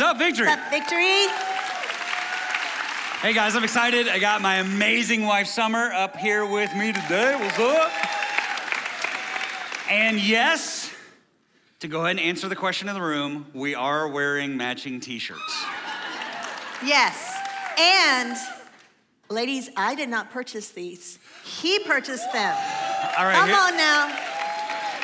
[0.00, 0.46] Is up, Victory?
[0.46, 1.26] What's up, Victory?
[3.20, 4.08] Hey guys, I'm excited.
[4.08, 7.36] I got my amazing wife Summer up here with me today.
[7.38, 7.92] What's up?
[9.90, 10.90] And yes,
[11.80, 15.64] to go ahead and answer the question in the room, we are wearing matching t-shirts.
[16.82, 17.38] Yes.
[17.78, 18.38] And
[19.28, 21.18] ladies, I did not purchase these.
[21.44, 22.56] He purchased them.
[23.18, 23.34] All right.
[23.34, 24.29] Come here- on now.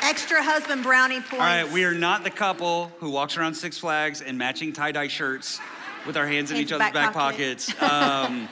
[0.07, 1.33] Extra husband brownie points.
[1.33, 5.09] All right, we are not the couple who walks around Six Flags in matching tie-dye
[5.09, 5.59] shirts
[6.05, 7.61] with our hands in each other's back back pocket.
[7.67, 7.81] pockets.
[7.81, 8.47] Um,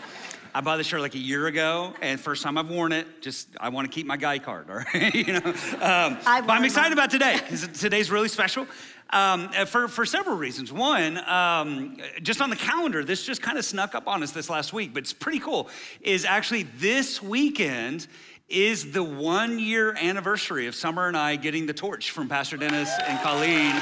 [0.53, 3.21] I bought this shirt like a year ago, and first time I've worn it.
[3.21, 5.15] Just I want to keep my guy card, all right?
[5.15, 8.67] you know, um, but I'm excited about today because today's really special
[9.11, 10.73] um, uh, for for several reasons.
[10.73, 14.49] One, um, just on the calendar, this just kind of snuck up on us this
[14.49, 15.69] last week, but it's pretty cool.
[16.01, 18.07] Is actually this weekend
[18.47, 22.91] is the one year anniversary of Summer and I getting the torch from Pastor Dennis
[23.07, 23.73] and Colleen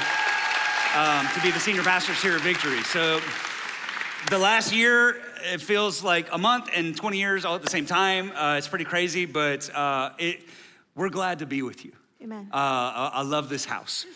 [0.96, 2.82] um, to be the senior pastors here at Victory.
[2.84, 3.20] So
[4.30, 5.20] the last year,
[5.52, 8.32] it feels like a month and 20 years all at the same time.
[8.32, 10.40] Uh, it's pretty crazy, but uh, it,
[10.94, 11.92] we're glad to be with you.
[12.22, 12.48] Amen.
[12.50, 14.06] Uh, I I love this house.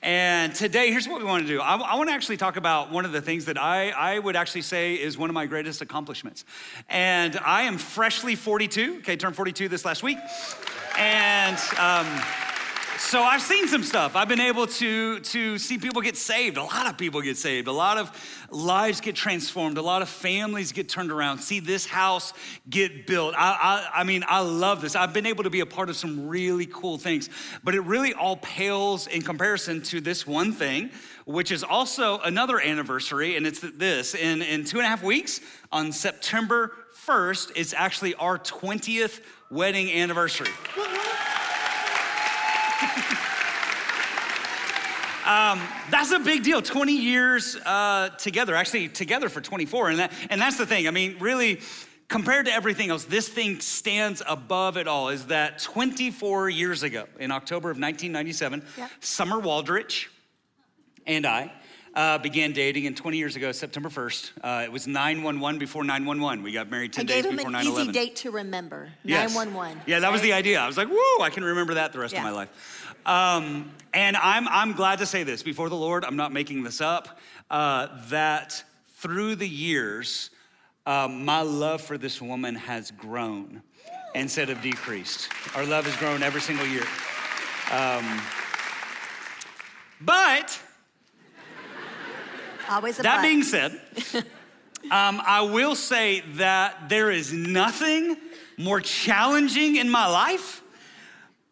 [0.00, 1.60] And today, here's what we want to do.
[1.60, 4.62] I, want to actually talk about one of the things that I, I would actually
[4.62, 6.44] say is one of my greatest accomplishments.
[6.88, 10.18] And I am freshly 42, okay, turned 42 this last week.
[10.96, 12.06] And um,
[13.08, 14.16] so I've seen some stuff.
[14.16, 16.58] I've been able to, to see people get saved.
[16.58, 17.66] A lot of people get saved.
[17.66, 18.12] A lot of
[18.50, 19.78] lives get transformed.
[19.78, 21.38] A lot of families get turned around.
[21.38, 22.34] See this house
[22.68, 23.34] get built.
[23.34, 24.94] I, I, I mean, I love this.
[24.94, 27.30] I've been able to be a part of some really cool things,
[27.64, 30.90] but it really all pales in comparison to this one thing,
[31.24, 34.14] which is also another anniversary, and it's this.
[34.14, 35.40] In, in two and a half weeks,
[35.72, 36.72] on September
[37.06, 40.50] 1st, it's actually our 20th wedding anniversary.
[45.90, 46.60] That's a big deal.
[46.62, 49.90] 20 years uh, together, actually together for 24.
[49.90, 50.86] And, that, and that's the thing.
[50.86, 51.60] I mean, really,
[52.08, 55.08] compared to everything else, this thing stands above it all.
[55.08, 58.90] Is that 24 years ago, in October of 1997, Yep.
[59.00, 60.06] Summer Waldrich
[61.06, 61.52] and I
[61.98, 62.86] uh, began dating.
[62.86, 66.44] And 20 years ago, September 1st, uh, it was 911 before 911.
[66.44, 68.90] We got married 10 I days gave him before an 9 easy date to remember.
[69.02, 69.34] Yes.
[69.34, 69.82] 911.
[69.86, 70.60] Yeah, that was the idea.
[70.60, 72.94] I was like, woo, I can remember that the rest of my life.
[73.04, 76.80] Um, and I'm, I'm glad to say this before the Lord, I'm not making this
[76.80, 77.18] up,
[77.50, 78.62] uh, that
[78.98, 80.30] through the years,
[80.86, 83.60] uh, my love for this woman has grown
[84.14, 85.30] instead of decreased.
[85.56, 86.84] Our love has grown every single year.
[87.72, 88.20] Um,
[90.00, 90.60] but
[92.68, 93.22] Always a that but.
[93.22, 93.80] being said,
[94.90, 98.16] um, I will say that there is nothing
[98.56, 100.62] more challenging in my life,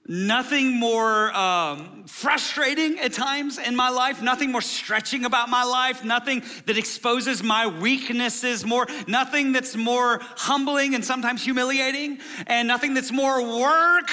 [0.07, 6.05] nothing more um, frustrating at times in my life, nothing more stretching about my life,
[6.05, 12.95] nothing that exposes my weaknesses more, nothing that's more humbling and sometimes humiliating, and nothing
[12.95, 14.11] that's more work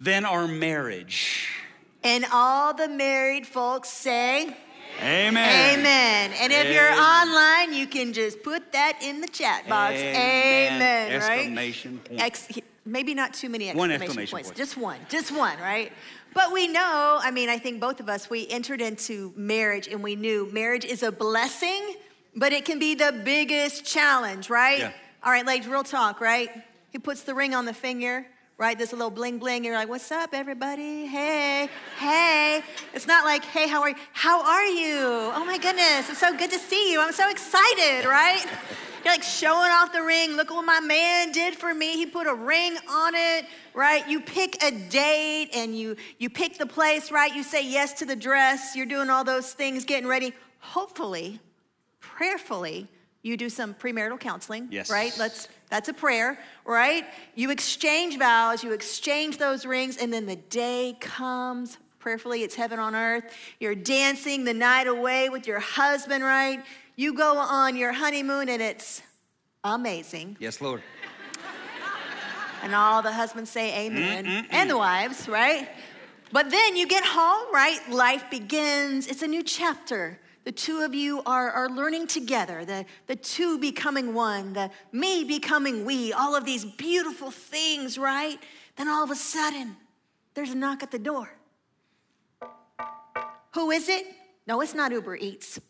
[0.00, 1.48] than our marriage.
[2.02, 4.56] And all the married folks say,
[5.02, 5.78] Amen.
[5.78, 6.32] Amen.
[6.40, 9.94] And if you're online, you can just put that in the chat box.
[9.96, 11.10] Amen.
[11.20, 11.38] right?
[11.38, 12.20] Exclamation point.
[12.22, 12.48] Ex-
[12.84, 14.48] maybe not too many One exclamation, exclamation points.
[14.48, 14.56] point.
[14.58, 14.98] Just one.
[15.08, 15.92] Just one, right?
[16.34, 20.02] But we know, I mean, I think both of us, we entered into marriage and
[20.02, 21.94] we knew marriage is a blessing,
[22.36, 24.78] but it can be the biggest challenge, right?
[24.78, 24.92] Yeah.
[25.24, 26.48] All right, ladies, real talk, right?
[26.90, 28.26] He puts the ring on the finger,
[28.60, 28.78] right?
[28.78, 29.56] This little bling bling.
[29.56, 31.06] And you're like, what's up, everybody?
[31.06, 32.62] Hey, hey.
[32.92, 33.96] It's not like, hey, how are you?
[34.12, 34.98] How are you?
[35.34, 37.00] Oh my goodness, it's so good to see you.
[37.00, 38.44] I'm so excited, right?
[39.04, 40.36] You're like showing off the ring.
[40.36, 41.94] Look what my man did for me.
[41.96, 44.06] He put a ring on it, right?
[44.06, 47.34] You pick a date and you you pick the place, right?
[47.34, 48.76] You say yes to the dress.
[48.76, 50.34] You're doing all those things, getting ready.
[50.58, 51.40] Hopefully,
[52.00, 52.88] prayerfully,
[53.22, 54.90] you do some premarital counseling, Yes.
[54.90, 55.16] right?
[55.18, 57.06] Let's that's a prayer, right?
[57.34, 61.78] You exchange vows, you exchange those rings, and then the day comes.
[62.00, 63.24] Prayerfully, it's heaven on earth.
[63.60, 66.64] You're dancing the night away with your husband, right?
[66.96, 69.02] You go on your honeymoon and it's
[69.64, 70.36] amazing.
[70.40, 70.82] Yes, Lord.
[72.62, 75.68] And all the husbands say amen, and the wives, right?
[76.32, 77.80] But then you get home, right?
[77.88, 79.06] Life begins.
[79.06, 80.18] It's a new chapter.
[80.44, 85.24] The two of you are, are learning together, the, the two becoming one, the me
[85.24, 88.38] becoming we, all of these beautiful things, right?
[88.76, 89.76] Then all of a sudden,
[90.34, 91.30] there's a knock at the door.
[93.54, 94.06] Who is it?
[94.46, 95.60] No, it's not Uber Eats.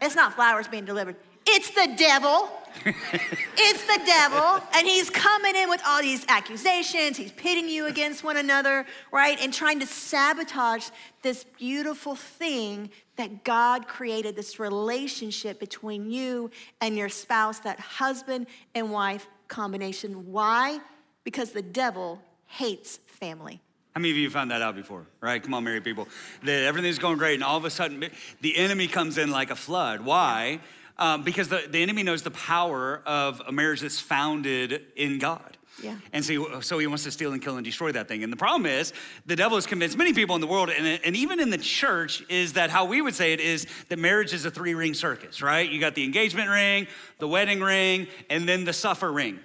[0.00, 1.16] It's not flowers being delivered.
[1.46, 2.48] It's the devil.
[2.84, 4.62] it's the devil.
[4.74, 7.16] And he's coming in with all these accusations.
[7.16, 9.38] He's pitting you against one another, right?
[9.40, 10.90] And trying to sabotage
[11.22, 16.50] this beautiful thing that God created this relationship between you
[16.80, 20.32] and your spouse, that husband and wife combination.
[20.32, 20.80] Why?
[21.22, 23.60] Because the devil hates family.
[23.94, 25.04] How many of you found that out before?
[25.20, 25.42] Right?
[25.42, 26.08] Come on, married people.
[26.44, 28.08] That everything's going great, and all of a sudden,
[28.40, 30.00] the enemy comes in like a flood.
[30.00, 30.60] Why?
[30.96, 35.58] Um, because the, the enemy knows the power of a marriage that's founded in God.
[35.82, 35.96] Yeah.
[36.12, 38.22] And so, so he wants to steal and kill and destroy that thing.
[38.22, 38.92] And the problem is,
[39.26, 42.22] the devil has convinced many people in the world, and, and even in the church,
[42.28, 45.42] is that how we would say it is that marriage is a three ring circus,
[45.42, 45.68] right?
[45.68, 46.86] You got the engagement ring,
[47.18, 49.40] the wedding ring, and then the suffer ring.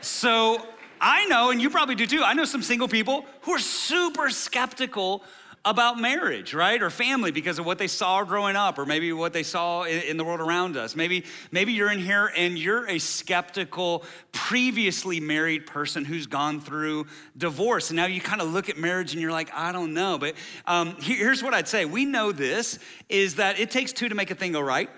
[0.02, 0.66] so
[1.00, 4.30] I know, and you probably do too, I know some single people who are super
[4.30, 5.24] skeptical
[5.64, 6.82] about marriage, right?
[6.82, 10.02] Or family because of what they saw growing up, or maybe what they saw in,
[10.02, 10.96] in, the world around us.
[10.96, 17.06] Maybe, maybe you're in here and you're a skeptical, previously married person who's gone through
[17.38, 17.92] divorce.
[17.92, 20.18] And now you kind of look at marriage and you're like, I don't know.
[20.18, 20.34] But
[20.66, 24.32] um, here's what I'd say we know this is that it takes two to make
[24.32, 24.90] a thing go right.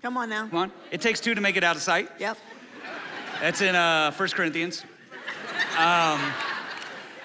[0.00, 0.48] Come on now.
[0.48, 0.72] Come on.
[0.90, 2.08] It takes two to make it out of sight.
[2.18, 2.38] Yep.
[3.40, 4.82] That's in uh, 1 Corinthians.
[5.78, 6.20] Um,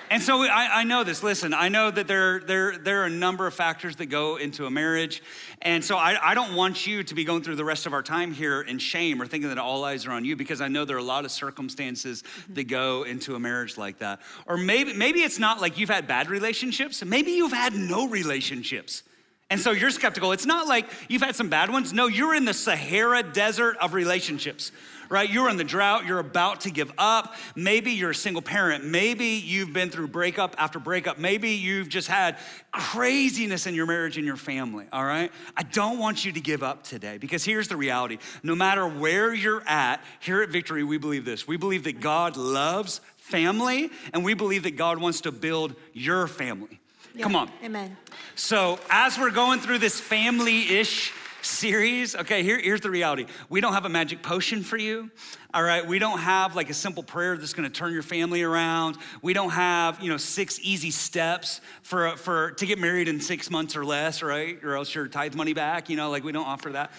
[0.10, 1.24] and so I, I, know this.
[1.24, 4.66] Listen, I know that there, there, there are a number of factors that go into
[4.66, 5.22] a marriage.
[5.62, 8.04] And so I, I don't want you to be going through the rest of our
[8.04, 10.86] time here in shame or thinking that all eyes are on you because I know
[10.86, 14.22] there are a lot of circumstances that go into a marriage like that.
[14.46, 19.04] Or maybe, maybe it's not like you've had bad relationships, maybe you've had no relationships.
[19.50, 20.32] And so you're skeptical.
[20.32, 21.94] It's not like you've had some bad ones.
[21.94, 24.72] No, you're in the Sahara desert of relationships
[25.10, 25.30] right?
[25.30, 27.36] You're in the drought, you're about to give up.
[27.56, 28.84] Maybe you're a single parent.
[28.86, 31.18] Maybe you've been through breakup after breakup.
[31.18, 32.38] Maybe you've just had
[32.72, 35.32] craziness in your marriage and your family, all right?
[35.56, 39.34] I don't want you to give up today because here's the reality no matter where
[39.34, 41.48] you're at, here at Victory, we believe this.
[41.48, 46.28] We believe that God loves family and we believe that God wants to build your
[46.28, 46.80] family.
[47.16, 47.24] Yeah.
[47.24, 47.50] Come on.
[47.64, 47.96] Amen.
[48.36, 51.14] So, as we're going through this family ish
[51.46, 52.16] series.
[52.16, 55.10] Okay, here, here's the reality we don't have a magic potion for you.
[55.54, 58.98] All right, we don't have like a simple prayer that's gonna turn your family around.
[59.22, 63.50] We don't have, you know, six easy steps for, for to get married in six
[63.50, 64.62] months or less, right?
[64.64, 66.92] Or else your tithe money back, you know, like we don't offer that.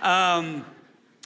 [0.00, 0.64] Um,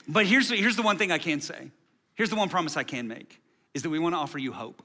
[0.07, 1.69] but here's, here's the one thing I can say.
[2.15, 3.39] Here's the one promise I can make
[3.73, 4.81] is that we wanna offer you hope.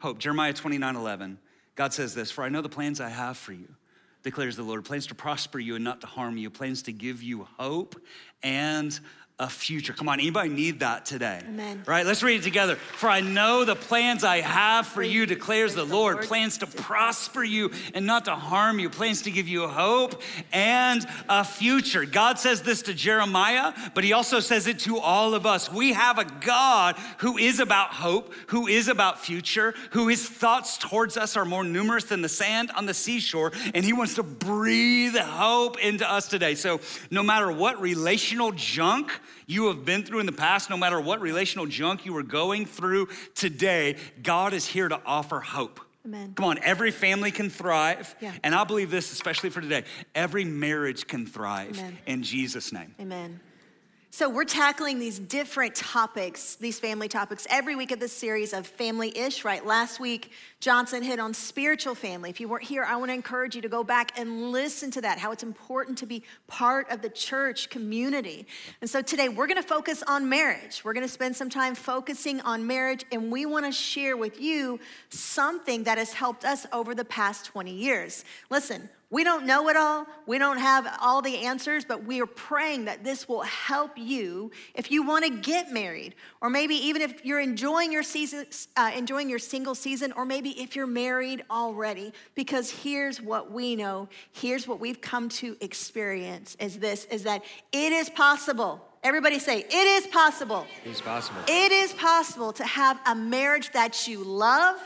[0.00, 0.18] Hope.
[0.18, 1.38] Jeremiah 29 11.
[1.80, 3.74] God says this, for I know the plans I have for you
[4.22, 4.84] declares the Lord.
[4.84, 7.98] Plans to prosper you and not to harm you, plans to give you hope
[8.42, 9.00] and
[9.40, 9.94] a future.
[9.94, 11.40] Come on, anybody need that today?
[11.48, 11.82] Amen.
[11.86, 12.04] Right?
[12.04, 12.76] Let's read it together.
[12.76, 16.20] For I know the plans I have for you, declares the Lord.
[16.22, 18.90] Plans to prosper you and not to harm you.
[18.90, 20.20] Plans to give you hope
[20.52, 22.04] and a future.
[22.04, 25.72] God says this to Jeremiah, but he also says it to all of us.
[25.72, 30.76] We have a God who is about hope, who is about future, who his thoughts
[30.76, 34.22] towards us are more numerous than the sand on the seashore, and he wants to
[34.22, 36.54] breathe hope into us today.
[36.54, 39.10] So no matter what relational junk,
[39.46, 42.66] you have been through in the past, no matter what relational junk you are going
[42.66, 45.80] through today, God is here to offer hope.
[46.06, 46.32] Amen.
[46.34, 48.14] Come on, every family can thrive.
[48.20, 48.32] Yeah.
[48.42, 49.84] And I believe this, especially for today.
[50.14, 51.98] Every marriage can thrive Amen.
[52.06, 52.94] in Jesus' name.
[52.98, 53.40] Amen.
[54.12, 58.66] So, we're tackling these different topics, these family topics, every week of this series of
[58.66, 59.64] family ish, right?
[59.64, 62.28] Last week, Johnson hit on spiritual family.
[62.28, 65.00] If you weren't here, I want to encourage you to go back and listen to
[65.02, 68.48] that, how it's important to be part of the church community.
[68.80, 70.84] And so, today, we're going to focus on marriage.
[70.84, 74.40] We're going to spend some time focusing on marriage, and we want to share with
[74.40, 78.24] you something that has helped us over the past 20 years.
[78.50, 80.06] Listen, we don't know it all.
[80.26, 84.52] We don't have all the answers, but we are praying that this will help you
[84.74, 88.92] if you want to get married, or maybe even if you're enjoying your season, uh,
[88.94, 92.12] enjoying your single season, or maybe if you're married already.
[92.36, 94.08] Because here's what we know.
[94.30, 98.86] Here's what we've come to experience: is this is that it is possible.
[99.02, 100.66] Everybody say, it is possible.
[100.84, 101.40] It is possible.
[101.48, 104.76] It is possible to have a marriage that you love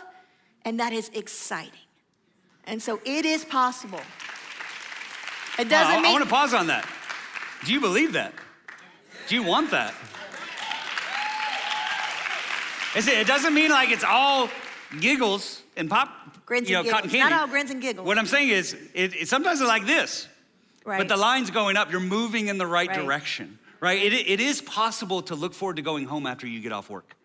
[0.64, 1.83] and that is exciting.
[2.66, 4.00] And so it is possible.
[5.58, 6.06] It doesn't mean.
[6.06, 6.88] I want to pause on that.
[7.64, 8.32] Do you believe that?
[9.28, 9.94] Do you want that?
[12.96, 14.48] Is it, it doesn't mean like it's all
[15.00, 16.08] giggles and pop,
[16.46, 17.02] grins you know, and giggles.
[17.02, 17.30] cotton candy.
[17.30, 18.06] Not all grins and giggles.
[18.06, 20.28] What I'm saying is, it, it sometimes it's like this,
[20.84, 20.98] right.
[20.98, 21.90] but the line's going up.
[21.90, 23.00] You're moving in the right, right.
[23.00, 24.00] direction, right?
[24.00, 27.16] It, it is possible to look forward to going home after you get off work.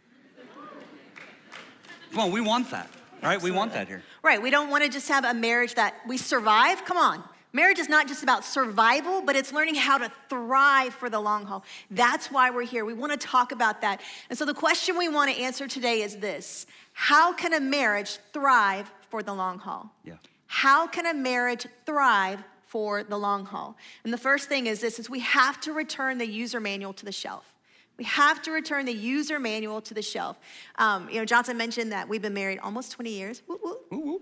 [2.12, 2.90] Come on, we want that,
[3.22, 3.36] right?
[3.36, 3.52] Absolutely.
[3.52, 4.04] We want that here.
[4.24, 4.42] Right.
[4.42, 6.86] We don't want to just have a marriage that we survive.
[6.86, 7.24] Come on.
[7.52, 11.46] Marriage is not just about survival, but it's learning how to thrive for the long
[11.46, 11.64] haul.
[11.90, 12.86] That's why we're here.
[12.86, 14.02] We want to talk about that.
[14.30, 18.20] And so the question we want to answer today is this How can a marriage
[18.34, 19.92] thrive for the long haul.
[20.04, 20.16] Yeah.
[20.48, 23.76] How can a marriage thrive for the long haul?
[24.04, 27.06] And the first thing is this is we have to return the user manual to
[27.06, 27.54] the shelf.
[27.98, 30.40] We have to return the user manual to the shelf.
[30.78, 33.42] Um, you know, Johnson mentioned that we've been married almost 20 years.
[33.46, 33.78] Woo, woo,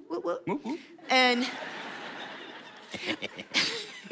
[0.10, 0.78] woo, woo, woo.
[1.10, 1.48] And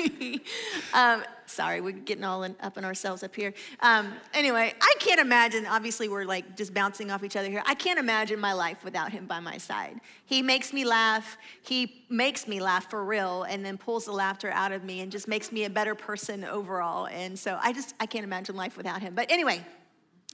[0.94, 3.54] um, sorry, we're getting all in, up in ourselves up here.
[3.80, 7.64] Um, anyway, I can't imagine, obviously, we're like just bouncing off each other here.
[7.66, 10.00] I can't imagine my life without him by my side.
[10.26, 11.38] He makes me laugh.
[11.62, 15.12] He makes me laugh for real and then pulls the laughter out of me and
[15.12, 17.08] just makes me a better person overall.
[17.08, 19.16] And so I just, I can't imagine life without him.
[19.16, 19.66] But anyway,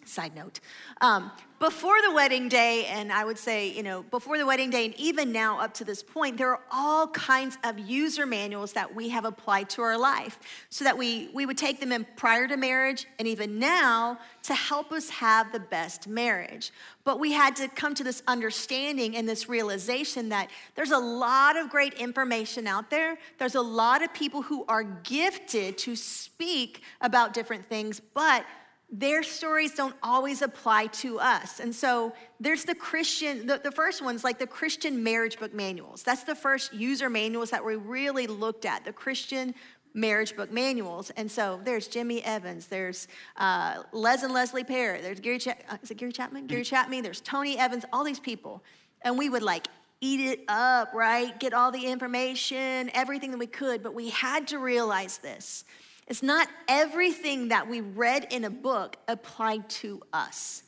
[0.06, 0.60] Side note.
[1.00, 1.32] Um,
[1.62, 5.00] before the wedding day, and I would say, you know, before the wedding day, and
[5.00, 9.10] even now up to this point, there are all kinds of user manuals that we
[9.10, 10.40] have applied to our life
[10.72, 14.56] so that we, we would take them in prior to marriage and even now to
[14.56, 16.72] help us have the best marriage.
[17.04, 21.58] But we had to come to this understanding and this realization that there's a lot
[21.58, 23.20] of great information out there.
[23.38, 28.46] There's a lot of people who are gifted to speak about different things, but
[28.92, 31.62] their stories don't always apply to us.
[31.62, 36.04] And so there's the Christian, the, the first one's like the Christian marriage book manuals.
[36.04, 39.56] That's the first user manuals that we really looked at, the Christian
[39.94, 41.10] marriage book manuals.
[41.12, 43.08] And so there's Jimmy Evans, there's
[43.38, 46.48] uh, Les and Leslie Parrott, there's Gary, Ch- uh, is it Gary Chapman?
[46.48, 48.62] Gary Chapman, there's Tony Evans, all these people.
[49.04, 49.68] And we would like
[50.02, 51.38] eat it up, right?
[51.40, 55.64] Get all the information, everything that we could, but we had to realize this
[56.12, 60.62] it's not everything that we read in a book applied to us.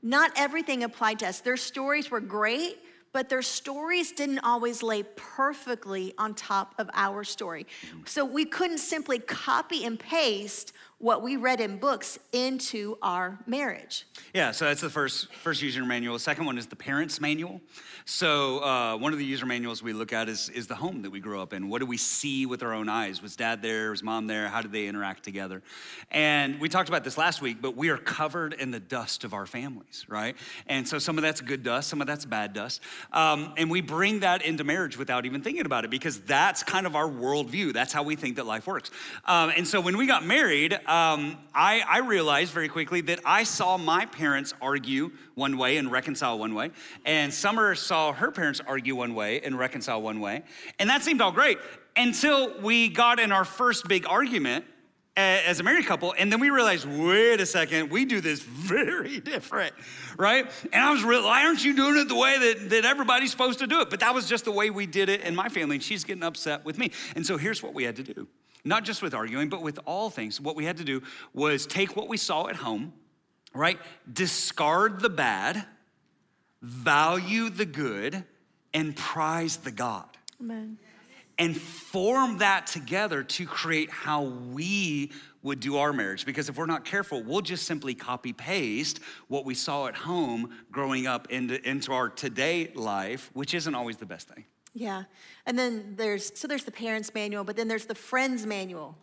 [0.00, 1.40] Not everything applied to us.
[1.40, 2.78] Their stories were great,
[3.16, 7.66] but their stories didn't always lay perfectly on top of our story.
[8.04, 14.06] So we couldn't simply copy and paste what we read in books into our marriage.
[14.32, 16.14] Yeah, so that's the first first user manual.
[16.14, 17.60] The Second one is the parents manual.
[18.06, 21.10] So uh, one of the user manuals we look at is is the home that
[21.10, 21.68] we grew up in.
[21.68, 23.20] What do we see with our own eyes?
[23.20, 23.90] Was dad there?
[23.90, 24.48] Was mom there?
[24.48, 25.62] How did they interact together?
[26.10, 29.34] And we talked about this last week, but we are covered in the dust of
[29.34, 30.34] our families, right?
[30.66, 32.80] And so some of that's good dust, some of that's bad dust,
[33.12, 36.86] um, and we bring that into marriage without even thinking about it because that's kind
[36.86, 37.72] of our worldview.
[37.72, 38.90] That's how we think that life works.
[39.24, 43.44] Um, and so when we got married um, I, I realized very quickly that I
[43.44, 46.70] saw my parents argue one way and reconcile one way,
[47.04, 50.42] and Summer saw her parents argue one way and reconcile one way.
[50.78, 51.58] And that seemed all great
[51.96, 54.64] until we got in our first big argument
[55.16, 59.20] as a married couple, and then we realized, wait a second, we do this very
[59.32, 59.74] different,
[60.18, 60.46] right?
[60.72, 63.60] And I was real, why aren't you doing it the way that, that everybody's supposed
[63.60, 63.90] to do it?
[63.90, 66.22] But that was just the way we did it in my family, and she's getting
[66.22, 66.90] upset with me.
[67.14, 68.26] And so here's what we had to do
[68.64, 70.40] not just with arguing, but with all things.
[70.40, 71.00] What we had to do
[71.32, 72.92] was take what we saw at home,
[73.54, 73.78] right?
[74.12, 75.64] Discard the bad,
[76.60, 78.24] value the good,
[78.74, 80.08] and prize the God.
[80.40, 80.78] Amen.
[81.38, 85.12] And form that together to create how we
[85.42, 86.24] would do our marriage.
[86.24, 90.50] Because if we're not careful, we'll just simply copy paste what we saw at home
[90.72, 94.44] growing up into, into our today life, which isn't always the best thing.
[94.74, 95.04] Yeah.
[95.46, 98.96] And then there's, so there's the parents' manual, but then there's the friends' manual.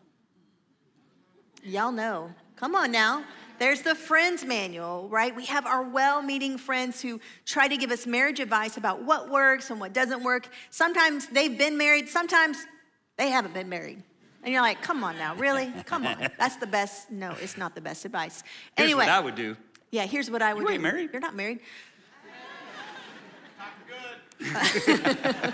[1.63, 2.31] Y'all know.
[2.55, 3.23] Come on now.
[3.59, 5.35] There's the friends manual, right?
[5.35, 9.29] We have our well meaning friends who try to give us marriage advice about what
[9.29, 10.49] works and what doesn't work.
[10.69, 12.57] Sometimes they've been married, sometimes
[13.17, 14.03] they haven't been married.
[14.43, 15.71] And you're like, come on now, really?
[15.85, 16.17] Come on.
[16.37, 17.09] That's the best.
[17.09, 18.43] No, it's not the best advice.
[18.75, 19.55] Here's anyway, what I would do.
[19.91, 20.73] Yeah, here's what I would you do.
[20.73, 21.09] ain't married?
[21.13, 21.59] You're not married.
[24.39, 25.53] Good.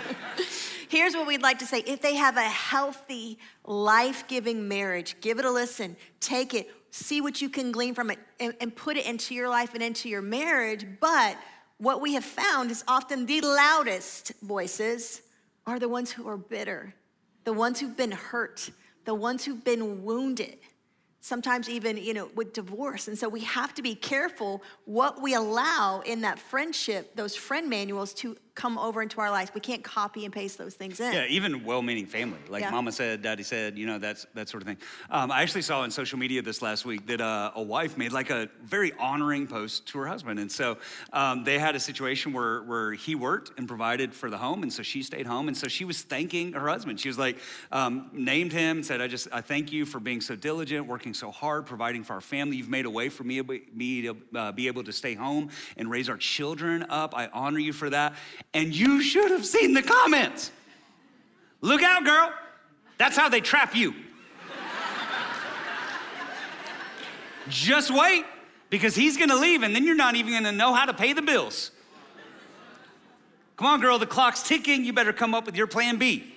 [0.90, 5.38] Here's what we'd like to say if they have a healthy, life giving marriage, give
[5.38, 8.96] it a listen, take it, see what you can glean from it, and, and, put
[8.96, 10.86] it into your life and into your marriage.
[11.00, 11.36] But
[11.78, 15.22] what we have found is often the loudest voices
[15.66, 16.94] are the ones who are bitter,
[17.44, 18.70] the ones who've been hurt,
[19.04, 20.58] the ones who've been wounded
[21.20, 25.34] sometimes even you know with divorce and so we have to be careful what we
[25.34, 29.82] allow in that friendship those friend manuals to come over into our lives we can't
[29.82, 32.70] copy and paste those things in yeah even well-meaning family like yeah.
[32.70, 34.76] mama said daddy said you know that's that sort of thing
[35.10, 38.12] um, i actually saw on social media this last week that uh, a wife made
[38.12, 40.76] like a very honoring post to her husband and so
[41.12, 44.72] um, they had a situation where where he worked and provided for the home and
[44.72, 47.38] so she stayed home and so she was thanking her husband she was like
[47.72, 51.14] um, named him and said i just i thank you for being so diligent working
[51.14, 52.56] so hard, providing for our family.
[52.56, 53.40] You've made a way for me,
[53.72, 57.14] me to uh, be able to stay home and raise our children up.
[57.16, 58.14] I honor you for that.
[58.52, 60.50] And you should have seen the comments.
[61.60, 62.32] Look out, girl.
[62.98, 63.94] That's how they trap you.
[67.48, 68.24] Just wait,
[68.68, 71.22] because he's gonna leave, and then you're not even gonna know how to pay the
[71.22, 71.70] bills.
[73.56, 74.84] Come on, girl, the clock's ticking.
[74.84, 76.32] You better come up with your plan B.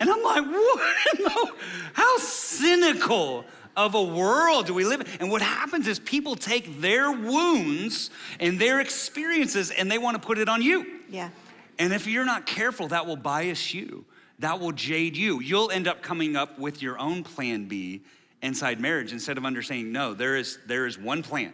[0.00, 1.54] And I'm like, what?
[1.92, 3.44] How cynical
[3.76, 5.06] of a world do we live in?
[5.20, 10.26] And what happens is people take their wounds and their experiences and they want to
[10.26, 10.97] put it on you.
[11.10, 11.30] Yeah.
[11.78, 14.04] And if you're not careful, that will bias you,
[14.40, 15.40] that will jade you.
[15.40, 18.02] You'll end up coming up with your own plan B
[18.42, 21.52] inside marriage instead of understanding, no, there is, there is one plan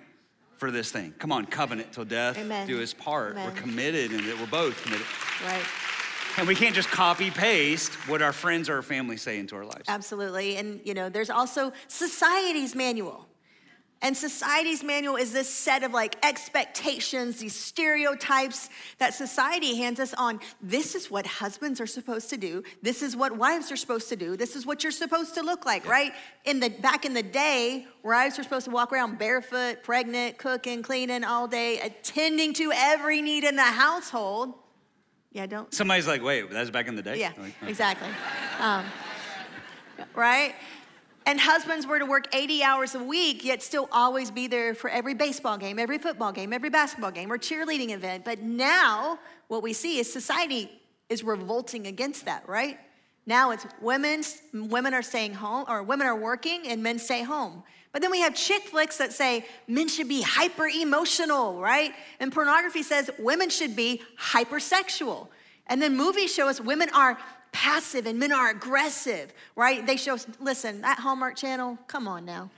[0.58, 1.14] for this thing.
[1.18, 2.66] Come on, covenant till death Amen.
[2.66, 3.32] do his part.
[3.32, 3.46] Amen.
[3.46, 5.06] We're committed and that we're both committed.
[5.44, 5.64] Right.
[6.37, 9.64] And we can't just copy paste what our friends or our family say into our
[9.64, 9.84] lives.
[9.88, 10.56] Absolutely.
[10.56, 13.26] And, you know, there's also society's manual.
[14.04, 18.68] And society's manual is this set of like expectations, these stereotypes
[18.99, 20.40] that society hands us on.
[20.61, 22.62] This is what husbands are supposed to do.
[22.82, 24.37] This is what wives are supposed to do.
[24.37, 26.12] This is what you're supposed to look like, right?
[26.44, 30.82] In the back in the day, wives were supposed to walk around barefoot, pregnant, cooking,
[30.82, 34.52] cleaning all day, attending to every need in the household.
[35.32, 37.18] Yeah, don't Somebody's like, wait, that's back in the day?
[37.18, 38.08] yeah, Like, uh, exactly.
[38.61, 38.84] Um,
[40.14, 40.54] right?
[41.26, 44.90] And husbands were to work 80 hours a week, yet still always be there for
[44.90, 48.24] every baseball game, every football game, every basketball game, or cheerleading event.
[48.24, 50.70] But now, what we see is society
[51.08, 52.78] is revolting against that, right?
[53.26, 57.62] Now it's women's, women are staying home, or women are working and men stay home.
[57.92, 61.92] But then we have chick flicks that say men should be hyper emotional, right?
[62.20, 65.28] And pornography says women should be hypersexual.
[65.68, 67.16] And then movies show us women are
[67.54, 69.87] passive and men are aggressive, right?
[69.87, 72.50] They show listen, that Hallmark channel, come on now.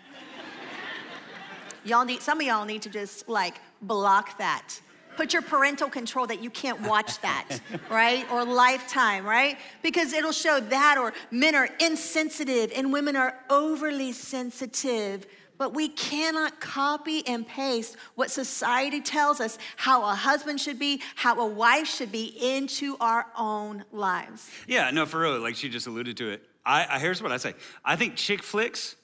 [1.85, 4.81] y'all need, some of y'all need to just like block that.
[5.17, 8.31] Put your parental control that you can't watch that, right?
[8.33, 9.59] Or lifetime, right?
[9.83, 15.27] Because it'll show that, or men are insensitive and women are overly sensitive.
[15.59, 21.01] But we cannot copy and paste what society tells us how a husband should be,
[21.15, 24.51] how a wife should be into our own lives.
[24.67, 25.39] Yeah, no, for real.
[25.41, 26.43] Like she just alluded to it.
[26.65, 27.55] I, I here's what I say.
[27.85, 28.97] I think chick flicks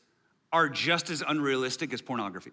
[0.52, 2.52] are just as unrealistic as pornography.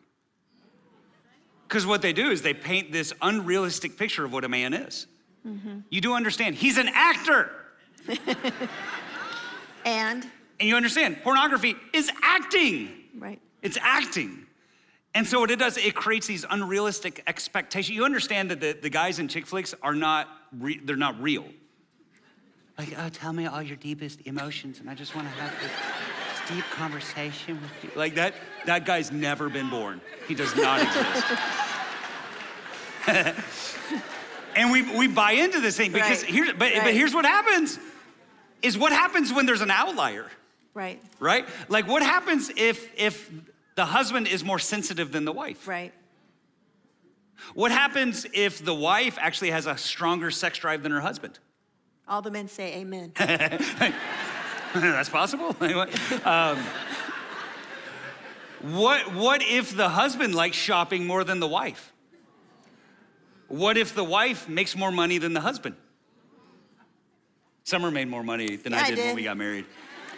[1.67, 5.05] Because what they do is they paint this unrealistic picture of what a man is.
[5.47, 5.79] Mm-hmm.
[5.89, 7.51] You do understand, he's an actor.
[9.85, 10.27] And,
[10.59, 12.89] And you understand, pornography is acting.
[13.17, 14.45] right, It's acting.
[15.15, 17.95] And so what it does, it creates these unrealistic expectations.
[17.95, 21.45] You understand that the, the guys in chick flicks are not, re- they're not real.
[22.77, 25.71] Like, oh, tell me all your deepest emotions, and I just want to have this,
[25.71, 27.89] this deep conversation with you.
[27.99, 28.33] Like that,
[28.65, 29.99] that guy's never been born.
[30.27, 31.25] He does not exist.
[34.55, 36.31] and we, we buy into this thing because Right.
[36.31, 37.79] here's, but, but here's what happens,
[38.61, 40.27] is what happens when there's an outlier
[40.73, 41.47] right, right?
[41.67, 43.29] Like what happens if if
[43.75, 45.67] the husband is more sensitive than the wife?
[45.67, 45.93] right.
[47.53, 51.39] What happens if the wife actually has a stronger sex drive than her husband?
[52.07, 53.13] All the men say amen.
[54.73, 55.55] That's possible.
[55.59, 56.27] What?
[56.27, 56.57] Um,
[58.61, 61.93] what what if the husband likes shopping more than the wife?
[63.47, 65.75] What if the wife makes more money than the husband?
[67.63, 69.65] Summer made more money than Yeah, I I did, when we got married.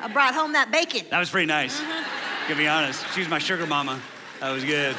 [0.02, 1.06] I brought home that bacon.
[1.10, 1.80] That was pretty nice.
[1.80, 2.50] Mm-hmm.
[2.52, 4.00] To be honest, she was my sugar mama.
[4.40, 4.96] That was good.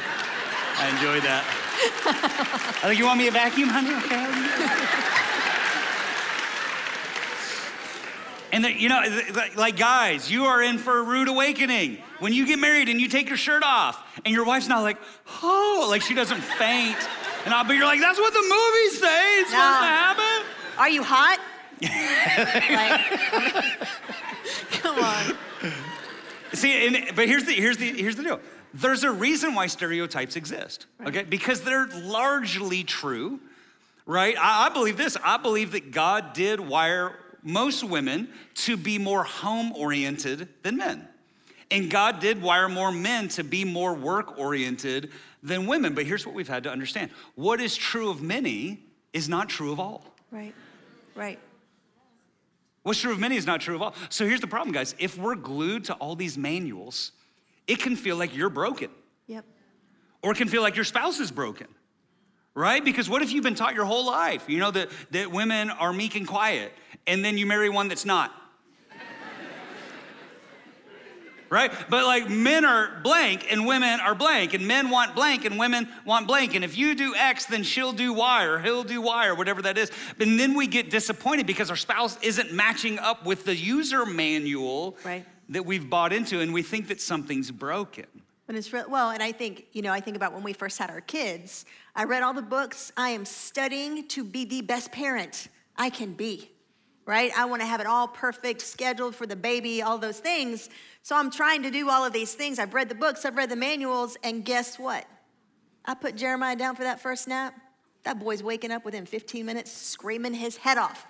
[0.79, 1.45] I enjoyed that.
[2.85, 3.91] I think you want me a vacuum, honey?
[3.95, 5.03] Okay.
[8.53, 9.01] And the, you know,
[9.35, 13.01] like- like guys, you are in for a rude awakening when you get married and
[13.01, 14.99] you take your shirt off, and your wife's not like,
[15.43, 16.99] oh, like she doesn't faint,
[17.45, 19.41] and but you're like, that's what the movies say.
[19.41, 20.47] It's supposed to happen.
[20.79, 21.41] Are you hot?
[21.83, 23.01] Like,
[24.71, 25.37] come on.
[26.53, 28.41] See, and, but here's the, here's, the, here's the deal.
[28.75, 31.25] There's a reason why stereotypes exist, okay?
[31.25, 33.41] Because they're largely true,
[34.07, 34.37] right?
[34.39, 35.17] I, I believe this.
[35.23, 41.09] I believe that God did wire most women to be more home oriented than men.
[41.71, 45.11] And God did wire more men to be more work oriented
[45.43, 45.95] than women.
[45.95, 48.81] But here's what we've had to understand what is true of many
[49.13, 50.05] is not true of all.
[50.31, 50.55] Right,
[51.15, 51.39] right.
[52.83, 53.95] What's true of many is not true of all.
[54.09, 54.95] So here's the problem, guys.
[54.99, 57.13] If we're glued to all these manuals,
[57.69, 58.91] it can feel like you're broken,
[59.29, 59.45] Yep.
[60.23, 61.69] or it can feel like your spouse is broken,
[62.55, 62.85] right?
[62.85, 65.93] Because what if you've been taught your whole life, you know, that, that women are
[65.93, 66.73] meek and quiet,
[67.07, 68.33] and then you marry one that's not?
[71.53, 71.71] Right?
[71.91, 75.87] But like men are blank and women are blank, and men want blank and women
[76.07, 76.55] want blank.
[76.55, 79.61] And if you do X, then she'll do Y or he'll do Y or whatever
[79.61, 79.91] that is.
[80.19, 84.97] And then we get disappointed because our spouse isn't matching up with the user manual
[85.05, 85.27] Right.
[85.51, 88.07] that we've bought into, and we think that something's broken.
[88.49, 90.79] And it's real, well, and I think, you know, I think about when we first
[90.79, 91.67] had our kids.
[91.95, 92.93] I read all the books.
[92.97, 96.51] I am studying to be the best parent I can be,
[97.05, 97.31] right?
[97.37, 100.71] I want to have it all perfect, scheduled for the baby, all those things.
[101.03, 102.59] So I'm trying to do all of these things.
[102.59, 105.05] I've read the books, I've read the manuals, and guess what?
[105.85, 107.55] I put Jeremiah down for that first nap.
[108.05, 111.07] That boy's waking up within 15 minutes, screaming his head off.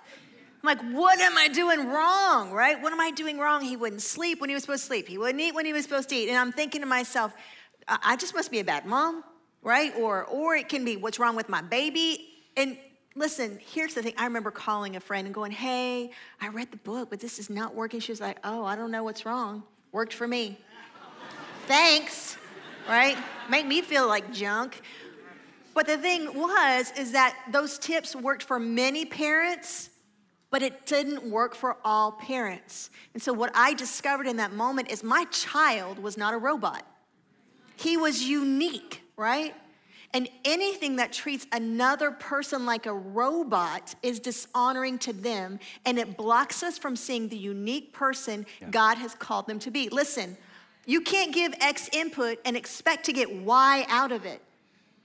[0.63, 2.81] I'm like, what am I doing wrong, right?
[2.81, 3.61] What am I doing wrong?
[3.61, 5.07] He wouldn't sleep when he was supposed to sleep.
[5.07, 6.29] He wouldn't eat when he was supposed to eat.
[6.29, 7.33] And I'm thinking to myself,
[7.87, 9.23] I just must be a bad mom,
[9.61, 9.93] right?
[9.97, 12.29] Or, or it can be what's wrong with my baby.
[12.55, 12.77] And
[13.15, 14.13] listen, here's the thing.
[14.17, 17.49] I remember calling a friend and going, hey, I read the book, but this is
[17.49, 17.99] not working.
[17.99, 19.63] She was like, oh, I don't know what's wrong.
[19.93, 20.57] Worked for me.
[21.67, 22.35] Thanks,
[22.89, 23.17] right?
[23.49, 24.81] Make me feel like junk.
[25.73, 29.89] But the thing was, is that those tips worked for many parents
[30.53, 32.91] but it didn't work for all parents.
[33.15, 36.85] And so, what I discovered in that moment is my child was not a robot,
[37.75, 39.55] he was unique, right?
[40.13, 46.17] And anything that treats another person like a robot is dishonoring to them, and it
[46.17, 48.69] blocks us from seeing the unique person yeah.
[48.69, 49.89] God has called them to be.
[49.89, 50.37] Listen,
[50.85, 54.41] you can't give X input and expect to get Y out of it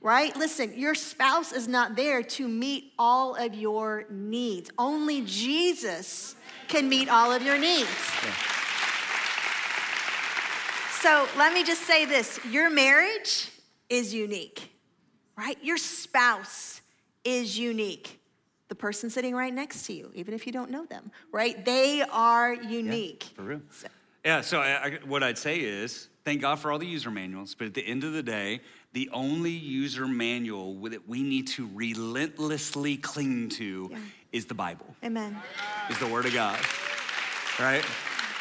[0.01, 0.37] right?
[0.37, 4.71] Listen, your spouse is not there to meet all of your needs.
[4.79, 6.37] Only Jesus
[6.69, 7.89] can meet all of your needs.
[8.25, 8.35] Yeah.
[11.01, 13.51] So let me just say this your marriage
[13.89, 14.71] is unique,
[15.39, 15.57] right?
[15.63, 16.81] Your spouse
[17.25, 18.19] is unique.
[18.69, 21.65] The person sitting right next to you, even if you don't know them, right?
[21.65, 23.29] They are unique.
[23.31, 23.61] Yeah, for real.
[23.71, 23.89] So,
[24.25, 27.55] yeah, so I, I, what I'd say is thank God for all the user manuals,
[27.55, 28.61] but at the end of the day,
[28.93, 33.99] the only user manual that we need to relentlessly cling to yeah.
[34.33, 34.87] is the Bible.
[35.05, 35.37] Amen.
[35.89, 36.59] Is the Word of God,
[37.61, 37.85] right?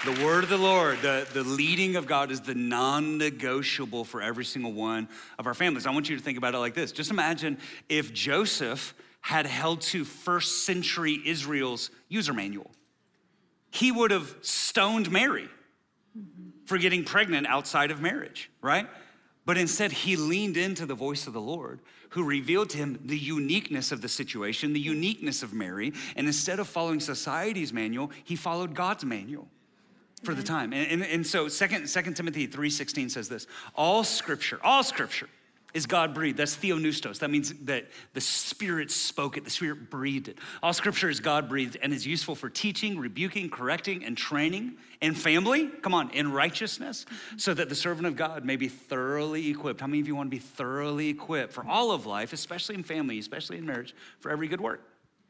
[0.05, 4.21] The word of the Lord, the, the leading of God is the non negotiable for
[4.21, 5.87] every single one of our families.
[5.87, 6.91] I want you to think about it like this.
[6.91, 7.57] Just imagine
[7.89, 12.69] if Joseph had held to first century Israel's user manual,
[13.71, 15.49] he would have stoned Mary
[16.65, 18.87] for getting pregnant outside of marriage, right?
[19.45, 21.79] But instead, he leaned into the voice of the Lord,
[22.09, 25.91] who revealed to him the uniqueness of the situation, the uniqueness of Mary.
[26.15, 29.47] And instead of following society's manual, he followed God's manual
[30.27, 30.53] for the mm-hmm.
[30.53, 30.73] time.
[30.73, 35.29] And, and, and so 2, 2 Timothy 3.16 says this, all scripture, all scripture
[35.73, 36.37] is God breathed.
[36.37, 37.19] That's theopneustos.
[37.19, 40.37] That means that the Spirit spoke it, the Spirit breathed it.
[40.61, 45.13] All scripture is God breathed and is useful for teaching, rebuking, correcting, and training in
[45.13, 47.37] family, come on, in righteousness, mm-hmm.
[47.37, 49.79] so that the servant of God may be thoroughly equipped.
[49.79, 52.83] How many of you want to be thoroughly equipped for all of life, especially in
[52.83, 54.81] family, especially in marriage, for every good work?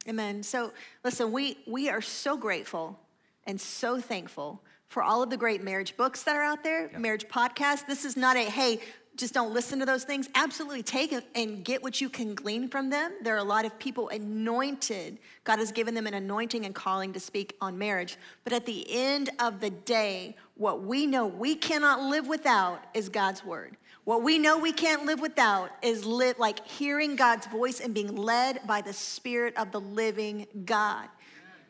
[0.08, 0.42] Amen.
[0.42, 0.72] So
[1.04, 2.98] listen, we we are so grateful
[3.46, 7.00] and so thankful for all of the great marriage books that are out there, yep.
[7.00, 7.86] marriage podcasts.
[7.86, 8.80] This is not a, hey,
[9.18, 10.28] just don't listen to those things.
[10.36, 13.12] Absolutely take it and get what you can glean from them.
[13.22, 15.18] There are a lot of people anointed.
[15.42, 18.16] God has given them an anointing and calling to speak on marriage.
[18.44, 23.08] But at the end of the day, what we know we cannot live without is
[23.08, 23.76] God's word.
[24.04, 28.16] What we know we can't live without is live like hearing God's voice and being
[28.16, 31.08] led by the Spirit of the living God.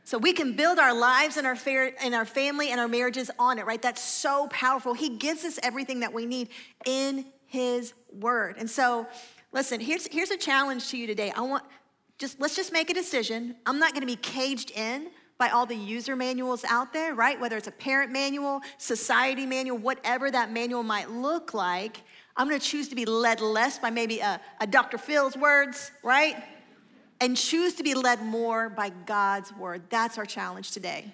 [0.08, 1.54] So we can build our lives and our,
[2.00, 3.82] and our family and our marriages on it, right?
[3.82, 4.94] That's so powerful.
[4.94, 6.48] He gives us everything that we need
[6.86, 8.56] in his word.
[8.56, 9.06] And so,
[9.52, 11.30] listen, here's, here's a challenge to you today.
[11.36, 11.62] I want
[12.16, 13.56] just let's just make a decision.
[13.66, 17.38] I'm not to be caged in by all the user manuals out there, right?
[17.38, 22.00] Whether it's a parent manual, society manual, whatever that manual might look like.
[22.34, 24.96] I'm to choose to be led less by maybe a, a Dr.
[24.96, 26.42] Phil's words, right?
[27.20, 29.82] And choose to be led more by God's word.
[29.90, 31.12] That's our challenge today.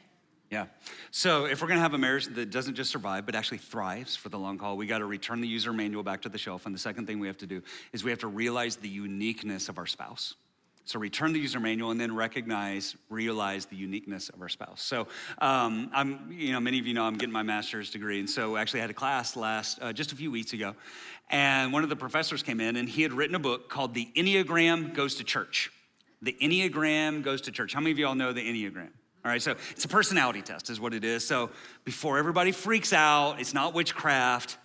[0.50, 0.66] Yeah.
[1.10, 4.14] So if we're going to have a marriage that doesn't just survive, but actually thrives
[4.14, 6.66] for the long haul, we got to return the user manual back to the shelf.
[6.66, 7.62] And the second thing we have to do
[7.92, 10.34] is we have to realize the uniqueness of our spouse.
[10.86, 14.82] So return the user manual and then recognize, realize the uniqueness of our spouse.
[14.82, 18.28] So um, I'm, you know, many of you know I'm getting my master's degree, and
[18.28, 20.74] so actually I had a class last uh, just a few weeks ago,
[21.30, 24.10] and one of the professors came in and he had written a book called "The
[24.14, 25.72] Enneagram Goes to Church."
[26.24, 27.74] The Enneagram Goes to Church.
[27.74, 28.88] How many of you all know the Enneagram?
[29.24, 31.26] All right, so it's a personality test, is what it is.
[31.26, 31.50] So
[31.84, 34.58] before everybody freaks out, it's not witchcraft.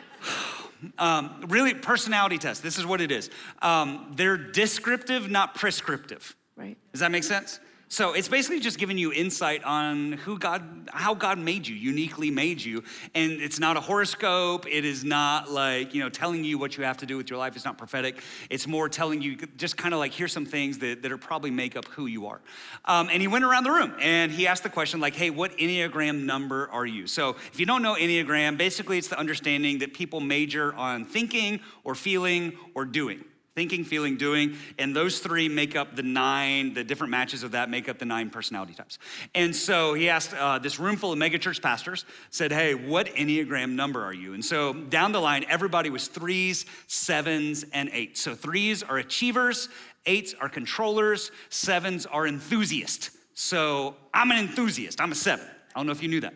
[0.98, 2.62] um, really, personality test.
[2.62, 3.30] This is what it is.
[3.60, 6.34] Um, they're descriptive, not prescriptive.
[6.56, 6.76] Right.
[6.92, 7.60] Does that make sense?
[7.96, 12.30] So it's basically just giving you insight on who God, how God made you, uniquely
[12.30, 12.84] made you.
[13.14, 14.66] And it's not a horoscope.
[14.66, 17.38] It is not like, you know, telling you what you have to do with your
[17.38, 17.56] life.
[17.56, 18.20] It's not prophetic.
[18.50, 21.50] It's more telling you just kind of like, here's some things that, that are probably
[21.50, 22.42] make up who you are.
[22.84, 25.56] Um, and he went around the room and he asked the question like, hey, what
[25.56, 27.06] Enneagram number are you?
[27.06, 31.60] So if you don't know Enneagram, basically it's the understanding that people major on thinking
[31.82, 33.24] or feeling or doing
[33.56, 34.54] thinking, feeling, doing.
[34.78, 38.04] And those three make up the nine, the different matches of that make up the
[38.04, 38.98] nine personality types.
[39.34, 43.70] And so he asked uh, this room full of megachurch pastors, said, Hey, what Enneagram
[43.70, 44.34] number are you?
[44.34, 48.20] And so down the line, everybody was threes, sevens, and eights.
[48.20, 49.70] So threes are achievers,
[50.04, 53.10] eights are controllers, sevens are enthusiasts.
[53.32, 55.46] So I'm an enthusiast, I'm a seven.
[55.74, 56.34] I don't know if you knew that.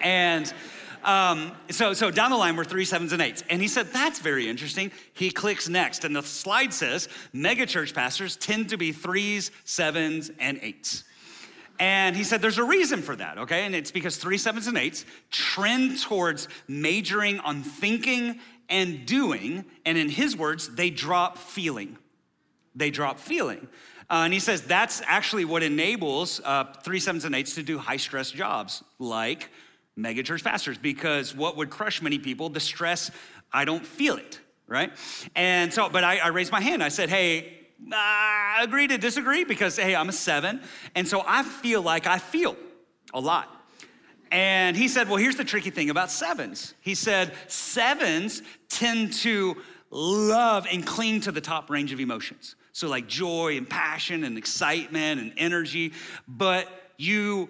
[0.00, 0.52] And
[1.06, 3.44] um, so, so down the line, we're three sevens and eights.
[3.48, 4.90] And he said, that's very interesting.
[5.14, 10.58] He clicks next, and the slide says, megachurch pastors tend to be threes, sevens, and
[10.62, 11.04] eights.
[11.78, 13.66] And he said there's a reason for that, okay?
[13.66, 19.64] And it's because three, sevens, and eights trend towards majoring on thinking and doing.
[19.84, 21.98] And in his words, they drop feeling.
[22.74, 23.68] They drop feeling.
[24.10, 27.78] Uh, and he says that's actually what enables uh, three, sevens, and eights to do
[27.78, 29.50] high stress jobs like
[29.98, 33.10] megachurch pastors because what would crush many people, the stress,
[33.52, 34.92] I don't feel it, right?
[35.34, 36.82] And so, but I, I raised my hand.
[36.82, 37.52] I said, hey,
[37.92, 40.60] I agree to disagree because, hey, I'm a seven.
[40.94, 42.56] And so I feel like I feel
[43.14, 43.52] a lot.
[44.30, 46.74] And he said, well, here's the tricky thing about sevens.
[46.80, 49.56] He said, sevens tend to
[49.90, 52.56] love and cling to the top range of emotions.
[52.72, 55.92] So, like joy and passion and excitement and energy,
[56.28, 57.48] but you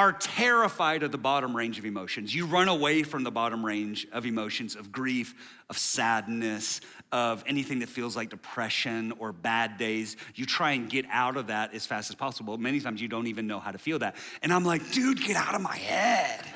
[0.00, 2.34] are terrified of the bottom range of emotions.
[2.34, 5.34] You run away from the bottom range of emotions of grief,
[5.68, 6.80] of sadness,
[7.12, 10.16] of anything that feels like depression or bad days.
[10.34, 12.56] You try and get out of that as fast as possible.
[12.56, 14.16] Many times you don't even know how to feel that.
[14.40, 16.46] And I'm like, dude, get out of my head.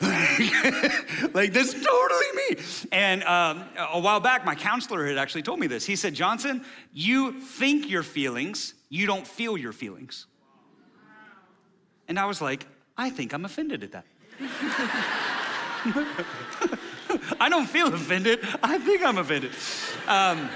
[1.34, 2.56] like, this is totally me.
[2.90, 5.84] And um, a while back, my counselor had actually told me this.
[5.84, 10.26] He said, Johnson, you think your feelings, you don't feel your feelings.
[12.08, 12.66] And I was like,
[12.96, 14.04] I think I'm offended at that.
[17.40, 18.40] I don't feel offended.
[18.62, 19.52] I think I'm offended.
[20.06, 20.48] Um,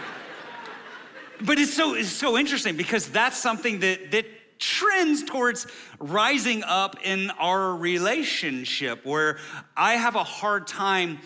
[1.43, 4.27] but it's so, it's so interesting because that's something that, that
[4.59, 5.67] trends towards
[5.99, 9.39] rising up in our relationship where
[9.77, 11.19] I have a hard time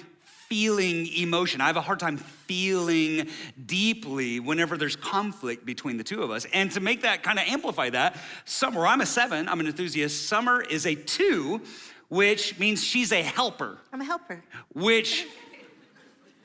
[0.54, 1.60] feeling emotion.
[1.60, 3.28] I have a hard time feeling
[3.66, 6.46] deeply whenever there's conflict between the two of us.
[6.52, 10.28] And to make that kind of amplify that, Summer, I'm a seven, I'm an enthusiast.
[10.28, 11.60] Summer is a two,
[12.08, 13.78] which means she's a helper.
[13.92, 14.44] I'm a helper.
[14.72, 15.26] Which,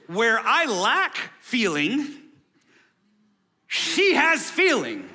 [0.07, 2.07] where I lack feeling,
[3.67, 5.07] she has feeling.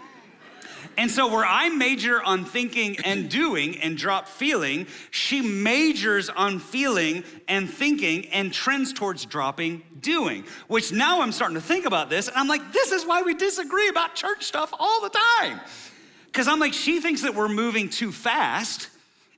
[0.96, 6.58] And so, where I major on thinking and doing and drop feeling, she majors on
[6.58, 10.44] feeling and thinking and trends towards dropping doing.
[10.68, 13.34] Which now I'm starting to think about this, and I'm like, this is why we
[13.34, 15.60] disagree about church stuff all the time.
[16.26, 18.88] Because I'm like, she thinks that we're moving too fast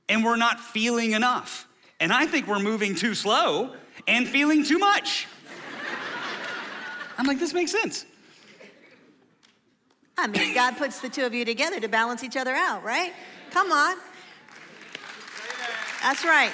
[0.09, 1.67] and we're not feeling enough.
[1.99, 3.73] And I think we're moving too slow
[4.07, 5.27] and feeling too much.
[7.17, 8.05] I'm like, this makes sense.
[10.17, 13.13] I mean, God puts the two of you together to balance each other out, right?
[13.51, 13.97] Come on.
[16.01, 16.51] That's right.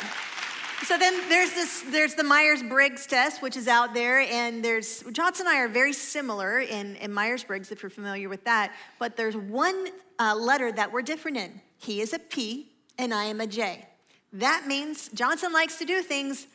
[0.84, 5.47] So then there's this, there's the Myers-Briggs test, which is out there, and there's, Johnson
[5.47, 9.38] and I are very similar in, in Myers-Briggs, if you're familiar with that, but there's
[9.38, 9.88] one
[10.19, 11.62] uh, letter that we're different in.
[11.78, 13.88] He is a P, and I am a J.
[14.34, 16.47] That means Johnson likes to do things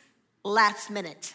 [0.43, 1.33] last minute.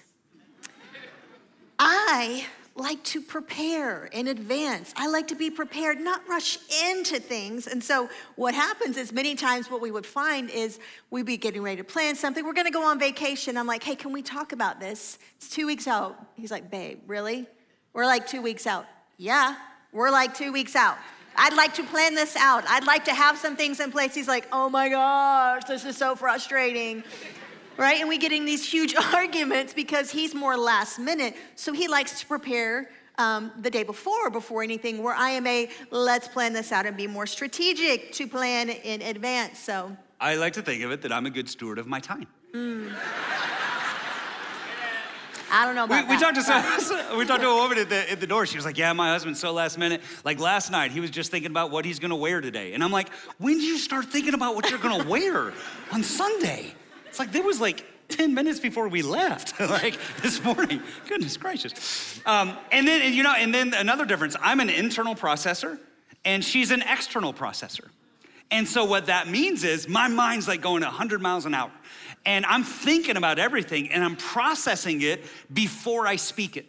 [1.81, 4.93] I like to prepare in advance.
[4.97, 6.59] I like to be prepared, not rush
[6.89, 7.67] into things.
[7.67, 11.63] And so, what happens is many times what we would find is we'd be getting
[11.63, 12.45] ready to plan something.
[12.45, 13.57] We're gonna go on vacation.
[13.57, 15.19] I'm like, hey, can we talk about this?
[15.37, 16.19] It's two weeks out.
[16.37, 17.47] He's like, babe, really?
[17.93, 18.87] We're like two weeks out.
[19.19, 19.57] Yeah,
[19.93, 20.99] we're like two weeks out.
[21.37, 22.65] I'd like to plan this out.
[22.69, 24.15] I'd like to have some things in place.
[24.15, 27.05] He's like, oh my gosh, this is so frustrating
[27.77, 28.01] right?
[28.01, 31.37] And we get in these huge arguments because he's more last minute.
[31.57, 35.69] So he likes to prepare um, the day before, before anything, where I am a
[35.91, 39.59] let's plan this out and be more strategic to plan in advance.
[39.59, 42.27] So I like to think of it that I'm a good steward of my time.
[42.53, 42.93] Mm.
[45.51, 46.21] I don't know about we, we.
[46.21, 48.45] Talked to some, we talked to a woman at the, at the door.
[48.45, 50.03] She was like, Yeah, my husband's so last minute.
[50.25, 52.75] Like last night, he was just thinking about what he's gonna wear today.
[52.75, 55.53] And I'm like, When did you start thinking about what you're gonna wear
[55.93, 56.75] on Sunday?
[57.15, 60.83] It's like there was like 10 minutes before we left, like this morning.
[61.07, 62.21] Goodness gracious.
[62.27, 65.79] Um, and then, you know, and then another difference I'm an internal processor,
[66.25, 67.89] and she's an external processor.
[68.51, 71.71] And so what that means is my mind's like going 100 miles an hour.
[72.27, 76.67] And I'm thinking about everything and I'm processing it before I speak it.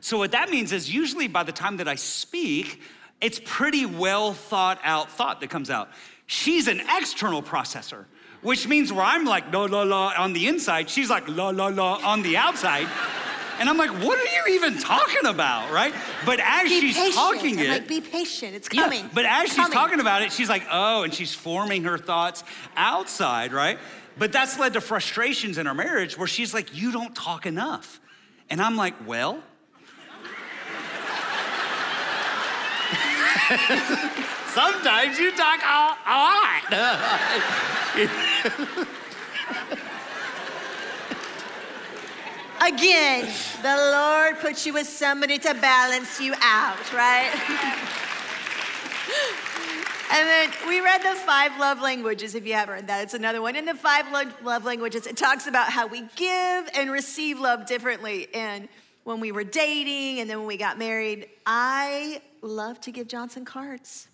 [0.00, 2.80] So what that means is usually by the time that I speak,
[3.20, 5.88] it's pretty well thought out thought that comes out.
[6.26, 8.06] She's an external processor,
[8.42, 11.68] which means where I'm like la la la on the inside, she's like la la
[11.68, 12.86] la on the outside.
[13.60, 15.94] And I'm like, what are you even talking about, right?
[16.26, 17.14] But as Be she's patient.
[17.14, 18.54] talking I'm it, like, be patient.
[18.56, 19.00] It's coming.
[19.04, 19.72] yeah, but as It's she's coming.
[19.72, 22.42] talking about it, she's like, oh, and she's forming her thoughts
[22.76, 23.78] outside, right?
[24.18, 28.00] But that's led to frustrations in our marriage where she's like, you don't talk enough.
[28.50, 29.42] And I'm like, well,
[34.54, 36.62] sometimes you talk a, a lot.
[42.62, 43.28] Again,
[43.62, 47.28] the Lord puts you with somebody to balance you out, right?
[50.12, 53.02] and then we read the five love languages, if you haven't read that.
[53.02, 53.56] It's another one.
[53.56, 57.66] In the five lo- love languages, it talks about how we give and receive love
[57.66, 58.28] differently.
[58.32, 58.68] And
[59.02, 63.44] when we were dating and then when we got married, I love to give Johnson
[63.44, 64.06] cards.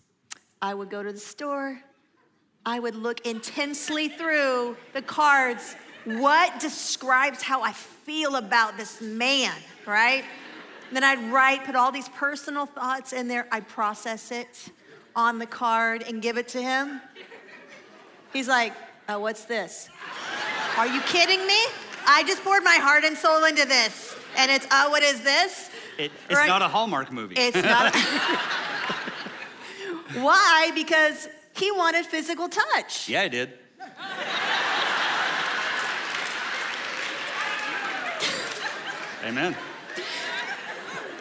[0.61, 1.81] I would go to the store,
[2.67, 5.77] I would look intensely through the cards.
[6.05, 9.55] What describes how I feel about this man,
[9.87, 10.25] right?
[10.93, 13.47] Then I'd write, put all these personal thoughts in there.
[13.53, 14.71] I'd process it
[15.15, 17.01] on the card and give it to him.
[18.33, 18.73] He's like,
[19.09, 19.89] oh, what's this?
[20.77, 21.59] Are you kidding me?
[22.07, 24.17] I just poured my heart and soul into this.
[24.37, 25.71] And it's, oh, what is this?
[25.99, 26.49] It, it's Right.
[26.49, 27.35] not a Hallmark movie.
[27.37, 27.95] It's not.
[30.15, 30.71] Why?
[30.75, 33.09] Because he wanted physical touch.
[33.09, 33.53] yeah, I did.
[39.25, 39.55] Amen.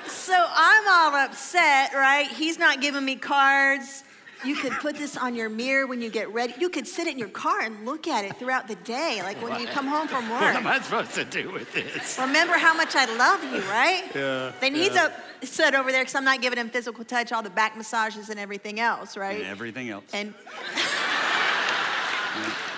[0.08, 2.28] So I'm all upset, right?
[2.28, 4.04] He's not giving me cards.
[4.46, 6.54] You could put this on your mirror when you get ready.
[6.60, 9.60] You could sit in your car and look at it throughout the day, like when
[9.60, 10.42] you come home from work.
[10.48, 12.18] What am I supposed to do with this?
[12.20, 14.04] Remember how much I love you, right?
[14.16, 15.12] Yeah, Then he's yeah.
[15.42, 18.40] upset over there because I'm not giving him physical touch, all the back massages and
[18.40, 19.40] everything else, right?
[19.40, 20.06] And everything else.
[20.14, 20.34] And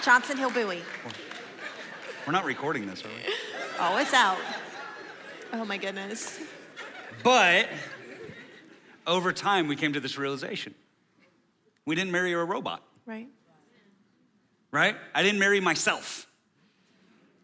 [0.03, 0.81] Johnson Hill Bowie.
[2.25, 3.33] We're not recording this, are we?
[3.79, 4.37] Oh, it's out.
[5.53, 6.39] Oh my goodness.
[7.23, 7.67] But
[9.07, 10.73] over time, we came to this realization
[11.89, 13.27] we didn't marry a robot, Right?
[14.69, 14.95] right?
[15.15, 16.27] I didn't marry myself.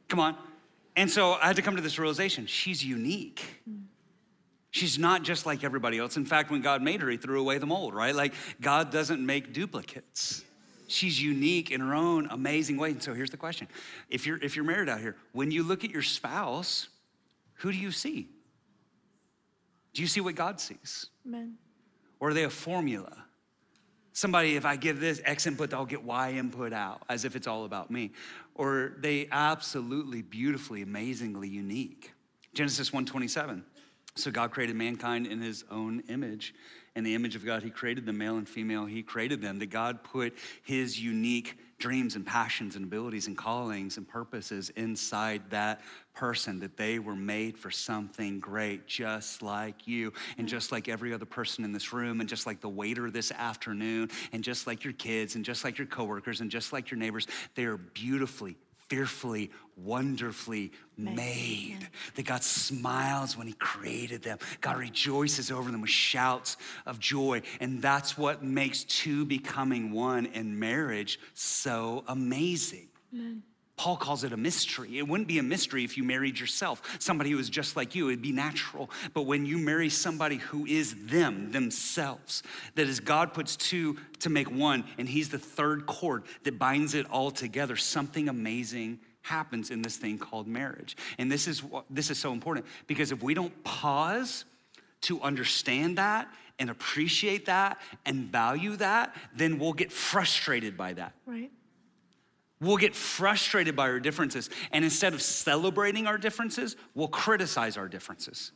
[0.08, 0.38] Come on.
[0.95, 3.43] And so I had to come to this realization she's unique.
[4.69, 6.15] She's not just like everybody else.
[6.15, 8.13] In fact, when God made her, He threw away the mold, right?
[8.13, 10.43] Like, God doesn't make duplicates.
[10.88, 12.91] She's unique in her own amazing way.
[12.91, 13.67] And so here's the question
[14.12, 16.88] if you're, if you're married out here, when you look at your spouse,
[17.55, 18.29] who do you see?
[19.95, 21.08] Do you see what God sees?
[21.25, 21.55] Amen.
[22.19, 23.24] Or are they a formula?
[24.15, 27.47] Somebody, if I give this X input, I'll get Y input out, as if it's
[27.47, 28.12] all about me.
[28.54, 32.13] Or they absolutely beautifully, amazingly unique.
[32.54, 33.65] Genesis 1:27.
[34.15, 36.56] So God created mankind in his own image.
[36.95, 39.60] In the image of God, he created them, male and female, he created them.
[39.60, 45.41] That God put his unique dreams and passions and abilities and callings and purposes inside
[45.49, 45.82] that
[46.15, 51.13] person, that they were made for something great, just like you, and just like every
[51.13, 54.84] other person in this room, and just like the waiter this afternoon, and just like
[54.84, 57.28] your kids, and just like your coworkers, and just like your neighbors.
[57.56, 58.56] They are beautifully,
[58.88, 61.88] fearfully, wonderfully made.
[62.15, 64.39] That God smiles when He created them.
[64.62, 67.41] God rejoices over them with shouts of joy.
[67.60, 72.88] And that's what makes two becoming one in marriage so amazing.
[73.77, 74.97] Paul calls it a mystery.
[74.97, 78.07] It wouldn't be a mystery if you married yourself, somebody who is just like you.
[78.07, 78.89] It'd be natural.
[79.13, 82.41] But when you marry somebody who is them, themselves,
[82.75, 86.93] that is God puts two to make one, and He's the third cord that binds
[86.93, 90.95] it all together, something amazing happens in this thing called marriage.
[91.17, 94.45] And this is this is so important because if we don't pause
[95.01, 101.13] to understand that and appreciate that and value that, then we'll get frustrated by that.
[101.26, 101.51] Right?
[102.62, 104.49] We'll get frustrated by our differences.
[104.72, 108.51] And instead of celebrating our differences, we'll criticize our differences.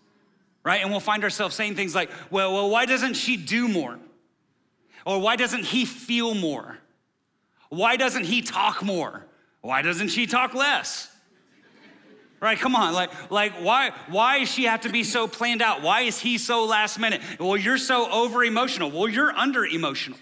[0.64, 0.82] Right?
[0.82, 4.00] And we'll find ourselves saying things like, well, well, why doesn't she do more?
[5.06, 6.78] Or why doesn't he feel more?
[7.70, 9.26] Why doesn't he talk more?
[9.62, 11.10] Why doesn't she talk less?
[12.41, 15.82] Right, come on, like, like why, why does she have to be so planned out?
[15.82, 17.22] Why is he so last minute?
[17.38, 18.89] Well, you're so over emotional.
[18.89, 20.18] Well, you're under emotional.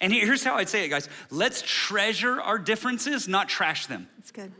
[0.00, 1.08] And here's how I'd say it, guys.
[1.30, 4.08] Let's treasure our differences, not trash them.
[4.16, 4.52] That's good.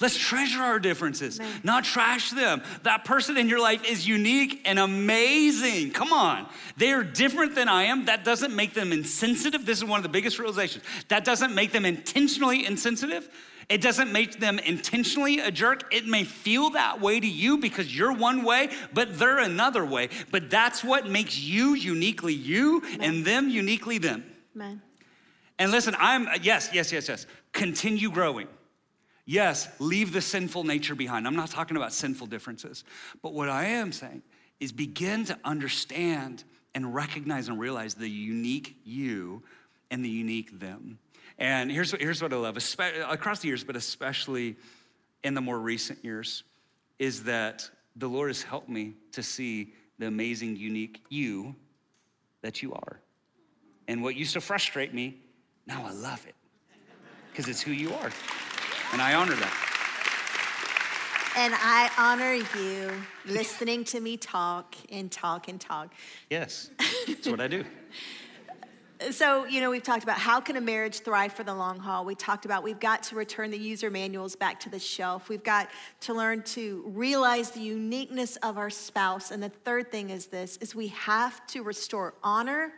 [0.00, 1.60] Let's treasure our differences, Amen.
[1.64, 2.62] not trash them.
[2.84, 5.90] That person in your life is unique and amazing.
[5.90, 6.46] Come on.
[6.76, 8.04] They are different than I am.
[8.04, 9.66] That doesn't make them insensitive.
[9.66, 10.84] This is one of the biggest realizations.
[11.08, 13.28] That doesn't make them intentionally insensitive.
[13.68, 15.92] It doesn't make them intentionally a jerk.
[15.92, 20.08] It may feel that way to you because you're one way, but they're another way.
[20.30, 23.02] But that's what makes you uniquely you Amen.
[23.02, 24.24] and them uniquely them.
[24.56, 24.80] Amen.
[25.58, 27.26] And listen, I'm, yes, yes, yes, yes.
[27.52, 28.48] Continue growing.
[29.26, 31.26] Yes, leave the sinful nature behind.
[31.26, 32.84] I'm not talking about sinful differences.
[33.20, 34.22] But what I am saying
[34.60, 36.44] is begin to understand
[36.74, 39.42] and recognize and realize the unique you
[39.90, 40.98] and the unique them.
[41.38, 42.56] And here's, here's what I love,
[43.08, 44.56] across the years, but especially
[45.22, 46.42] in the more recent years,
[46.98, 51.54] is that the Lord has helped me to see the amazing, unique you
[52.42, 53.00] that you are.
[53.86, 55.18] And what used to frustrate me,
[55.66, 56.34] now I love it
[57.30, 58.10] because it's who you are.
[58.92, 59.64] And I honor that.
[61.36, 62.90] And I honor you
[63.24, 65.92] listening to me talk and talk and talk.
[66.30, 66.70] Yes,
[67.06, 67.64] that's what I do.
[69.10, 72.04] so, you know, we've talked about how can a marriage thrive for the long haul.
[72.04, 75.28] We talked about we've got to return the user manuals back to the shelf.
[75.28, 75.68] We've got
[76.00, 79.30] to learn to realize the uniqueness of our spouse.
[79.30, 82.72] And the third thing is this is we have to restore honor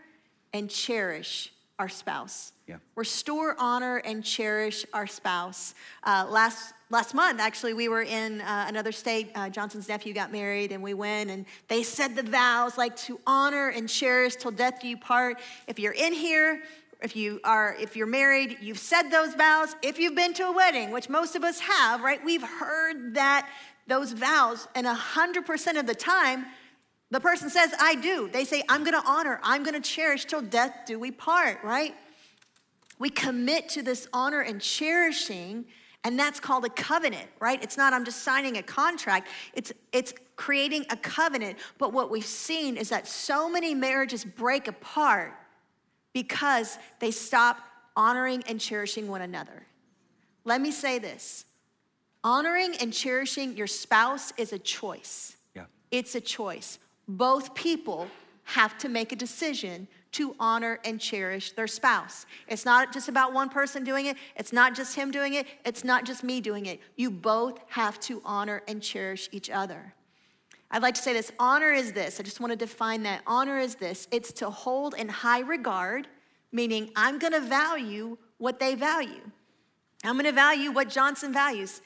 [0.52, 2.52] and cherish our spouse.
[2.68, 2.76] Yeah.
[2.94, 5.74] Restore, honor, and cherish our spouse.
[6.04, 9.30] Uh, last last month, actually, we were in uh, another state.
[9.34, 13.18] Uh, Johnson's nephew got married, and we went, and they said the vows like to
[13.26, 15.40] honor and cherish till death do you part.
[15.66, 16.62] If you're in here,
[17.02, 19.74] if you are if you're married, you've said those vows.
[19.82, 22.22] If you've been to a wedding, which most of us have, right?
[22.22, 23.48] We've heard that
[23.86, 26.44] those vows, and hundred percent of the time
[27.10, 28.28] the person says, I do.
[28.32, 31.94] They say, I'm gonna honor, I'm gonna cherish till death do we part, right?
[32.98, 35.64] We commit to this honor and cherishing,
[36.04, 37.60] and that's called a covenant, right?
[37.62, 41.58] It's not I'm just signing a contract, it's, it's creating a covenant.
[41.78, 45.34] But what we've seen is that so many marriages break apart
[46.12, 47.58] because they stop
[47.96, 49.66] honoring and cherishing one another.
[50.44, 51.44] Let me say this
[52.22, 55.36] honoring and cherishing your spouse is a choice.
[55.54, 55.64] Yeah.
[55.90, 56.78] It's a choice
[57.16, 58.08] both people
[58.44, 62.26] have to make a decision to honor and cherish their spouse.
[62.48, 65.84] It's not just about one person doing it, it's not just him doing it, it's
[65.84, 66.80] not just me doing it.
[66.96, 69.94] You both have to honor and cherish each other.
[70.70, 72.20] I'd like to say this honor is this.
[72.20, 73.22] I just want to define that.
[73.26, 76.08] Honor is this it's to hold in high regard,
[76.52, 79.30] meaning I'm going to value what they value.
[80.04, 81.82] I'm going to value what Johnson values.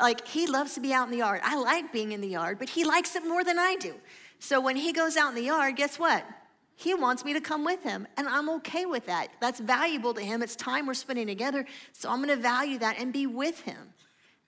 [0.00, 1.40] Like, he loves to be out in the yard.
[1.44, 3.94] I like being in the yard, but he likes it more than I do.
[4.42, 6.24] So when he goes out in the yard, guess what?
[6.74, 9.28] He wants me to come with him, and I'm okay with that.
[9.40, 10.42] That's valuable to him.
[10.42, 13.94] It's time we're spending together, so I'm gonna value that and be with him.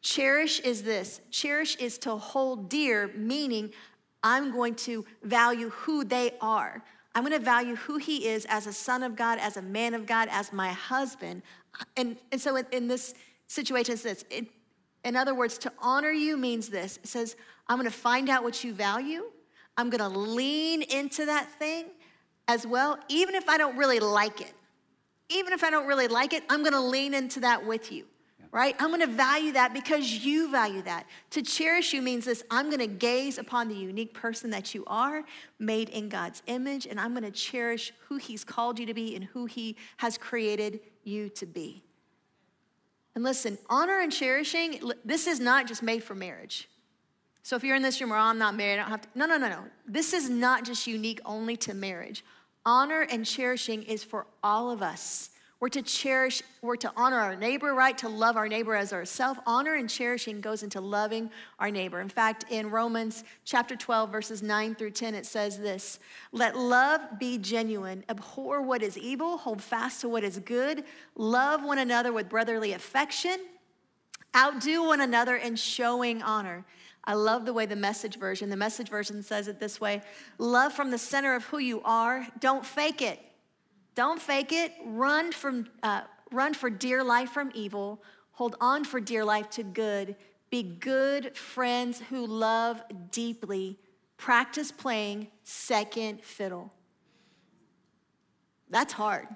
[0.03, 3.73] Cherish is this cherish is to hold dear, meaning
[4.25, 6.83] I'm going to value who they are.
[7.15, 10.07] I'm gonna value who he is as a son of God, as a man of
[10.07, 11.43] God, as my husband.
[11.97, 13.15] And, and so in, in this
[13.47, 14.25] situation, it's this.
[14.29, 14.49] It,
[15.05, 17.37] in other words, to honor you means this it says,
[17.69, 19.27] I'm gonna find out what you value.
[19.77, 21.87] I'm gonna lean into that thing
[22.47, 24.53] as well, even if I don't really like it.
[25.29, 28.05] Even if I don't really like it, I'm gonna lean into that with you,
[28.53, 28.77] right?
[28.79, 31.07] I'm gonna value that because you value that.
[31.31, 35.25] To cherish you means this I'm gonna gaze upon the unique person that you are,
[35.59, 39.25] made in God's image, and I'm gonna cherish who He's called you to be and
[39.25, 41.83] who He has created you to be.
[43.15, 46.69] And listen, honor and cherishing, this is not just made for marriage.
[47.45, 49.09] So if you're in this room or I'm not married, I don't have to.
[49.15, 49.65] No, no, no, no.
[49.87, 52.25] This is not just unique only to marriage.
[52.65, 55.29] Honor and cherishing is for all of us.
[55.61, 57.97] We're to cherish, we're to honor our neighbor, right?
[57.99, 59.41] To love our neighbor as ourselves.
[59.47, 62.01] Honor and cherishing goes into loving our neighbor.
[62.01, 65.99] In fact, in Romans chapter 12, verses 9 through 10, it says this
[66.33, 70.85] Let love be genuine, abhor what is evil, hold fast to what is good,
[71.15, 73.37] love one another with brotherly affection,
[74.35, 76.65] outdo one another in showing honor.
[77.07, 80.03] I love the way the message version, the message version says it this way
[80.39, 82.27] love from the center of who you are.
[82.41, 83.21] Don't fake it.
[83.95, 84.73] Don't fake it.
[84.85, 86.03] Run, from, uh,
[86.33, 88.03] run for dear life from evil.
[88.33, 90.17] Hold on for dear life to good.
[90.51, 93.79] Be good friends who love deeply.
[94.17, 96.73] Practice playing second fiddle.
[98.71, 99.29] That's hard.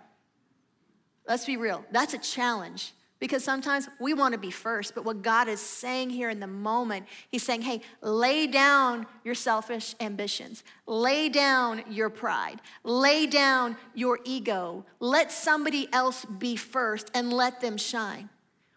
[1.29, 1.85] Let's be real.
[1.93, 2.93] That's a challenge.
[3.21, 6.47] Because sometimes we want to be first, but what God is saying here in the
[6.47, 13.77] moment, He's saying, hey, lay down your selfish ambitions, lay down your pride, lay down
[13.95, 18.29] your ego, let somebody else be first and let them shine.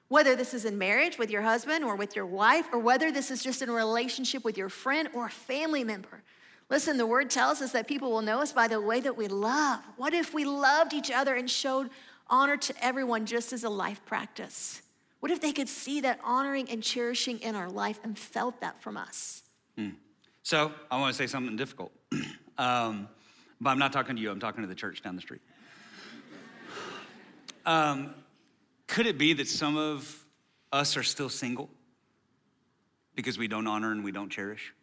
[0.08, 3.30] Whether this is in marriage with your husband or with your wife, or whether this
[3.30, 6.24] is just in a relationship with your friend or a family member.
[6.72, 9.28] Listen, the word tells us that people will know us by the way that we
[9.28, 9.82] love.
[9.98, 11.90] What if we loved each other and showed
[12.32, 14.82] honor to everyone just as a life practice?
[15.20, 18.82] What if they could see that honoring and cherishing in our life and felt that
[18.82, 19.44] from us?
[20.44, 21.92] So I want to say something difficult.
[22.58, 23.08] um,
[23.60, 25.42] but I'm not talking to you, I'm talking to the church down the street.
[27.64, 28.16] Um,
[28.88, 30.26] could it be that some of
[30.72, 31.70] us are still single
[33.14, 34.74] because we don't honor and we don't cherish?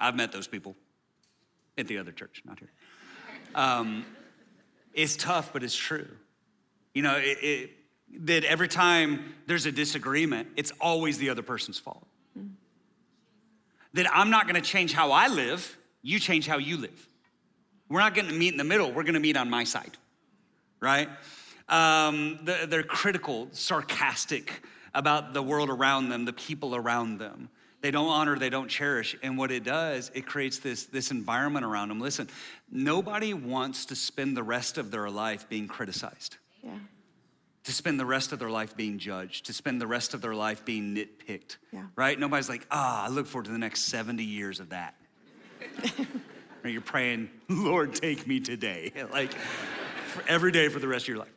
[0.00, 0.74] I've met those people
[1.78, 2.72] at the other church, not here.
[3.54, 4.04] Um,
[4.92, 6.08] it's tough, but it's true.
[6.94, 7.70] You know, it, it,
[8.26, 12.06] that every time there's a disagreement, it's always the other person's fault.
[13.94, 17.08] That I'm not gonna change how I live, you change how you live.
[17.88, 19.96] We're not gonna meet in the middle, we're gonna meet on my side,
[20.80, 21.08] right?
[21.68, 24.62] Um, they're critical, sarcastic
[24.94, 27.48] about the world around them, the people around them.
[27.82, 29.16] They don't honor, they don't cherish.
[29.24, 32.00] And what it does, it creates this, this environment around them.
[32.00, 32.28] Listen,
[32.70, 36.36] nobody wants to spend the rest of their life being criticized.
[36.62, 36.70] Yeah.
[37.64, 40.34] To spend the rest of their life being judged, to spend the rest of their
[40.34, 41.86] life being nitpicked, Yeah.
[41.96, 42.18] right?
[42.18, 44.94] Nobody's like, ah, I look forward to the next 70 years of that.
[46.64, 51.08] or you're praying, Lord, take me today, like for every day for the rest of
[51.08, 51.32] your life.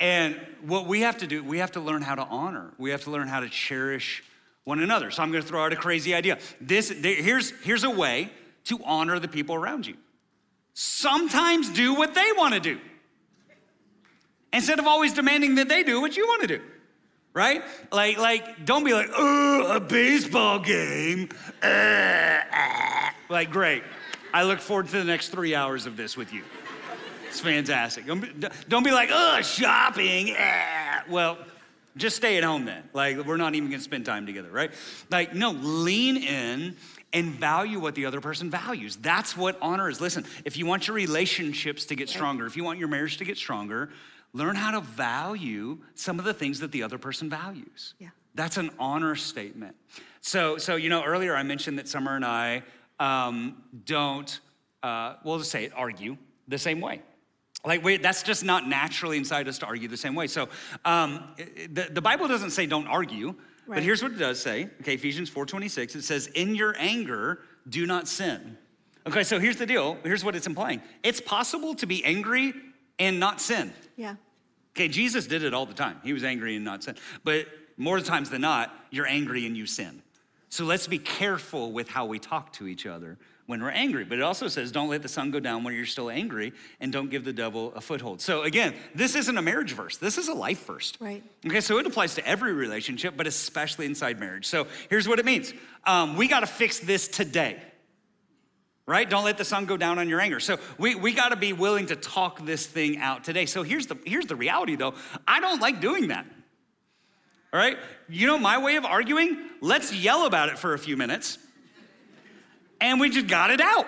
[0.00, 2.72] And what we have to do, we have to learn how to honor.
[2.78, 4.22] We have to learn how to cherish
[4.64, 5.10] one another.
[5.10, 6.38] So I'm going to throw out a crazy idea.
[6.60, 8.30] This here's here's a way
[8.64, 9.96] to honor the people around you.
[10.72, 12.80] Sometimes do what they want to do.
[14.52, 16.62] Instead of always demanding that they do what you want to do.
[17.32, 17.62] Right?
[17.90, 21.28] Like, like, don't be like, oh, a baseball game.
[23.28, 23.82] Like, great.
[24.32, 26.42] I look forward to the next three hours of this with you.
[27.28, 28.06] It's fantastic.
[28.06, 30.36] Don't be, don't be like, oh, shopping.
[31.08, 31.38] Well,
[31.96, 32.82] just stay at home then.
[32.92, 34.72] Like, we're not even gonna spend time together, right?
[35.10, 36.76] Like, no, lean in
[37.12, 38.96] and value what the other person values.
[38.96, 40.00] That's what honor is.
[40.00, 43.24] Listen, if you want your relationships to get stronger, if you want your marriage to
[43.24, 43.90] get stronger,
[44.32, 47.94] learn how to value some of the things that the other person values.
[47.98, 48.08] Yeah.
[48.34, 49.76] That's an honor statement.
[50.20, 52.64] So, so you know, earlier I mentioned that Summer and I
[52.98, 54.40] um, don't,
[54.82, 56.16] uh, we'll just say it, argue
[56.48, 57.00] the same way.
[57.64, 60.26] Like, wait, that's just not naturally inside us to argue the same way.
[60.26, 60.48] So,
[60.84, 61.24] um,
[61.72, 63.28] the, the Bible doesn't say don't argue,
[63.66, 63.76] Right.
[63.76, 64.68] but here's what it does say.
[64.82, 68.58] Okay, Ephesians 4.26, it says, in your anger, do not sin.
[69.06, 69.96] Okay, so here's the deal.
[70.02, 70.82] Here's what it's implying.
[71.02, 72.52] It's possible to be angry
[72.98, 73.72] and not sin.
[73.96, 74.16] Yeah.
[74.76, 75.98] Okay, Jesus did it all the time.
[76.04, 76.96] He was angry and not sin.
[77.22, 77.46] But
[77.76, 80.02] more times than not, you're angry and you sin.
[80.50, 84.04] So let's be careful with how we talk to each other when we're angry.
[84.04, 86.92] But it also says, don't let the sun go down when you're still angry and
[86.92, 88.20] don't give the devil a foothold.
[88.20, 90.92] So again, this isn't a marriage verse, this is a life verse.
[91.00, 91.22] Right.
[91.46, 94.46] Okay, so it applies to every relationship, but especially inside marriage.
[94.46, 95.52] So here's what it means
[95.84, 97.60] um, we gotta fix this today.
[98.86, 99.08] Right?
[99.08, 100.40] Don't let the sun go down on your anger.
[100.40, 103.46] So we, we got to be willing to talk this thing out today.
[103.46, 104.92] So here's the here's the reality though.
[105.26, 106.26] I don't like doing that.
[107.54, 107.78] All right?
[108.10, 109.38] You know my way of arguing?
[109.62, 111.38] Let's yell about it for a few minutes.
[112.84, 113.86] And we just got it out.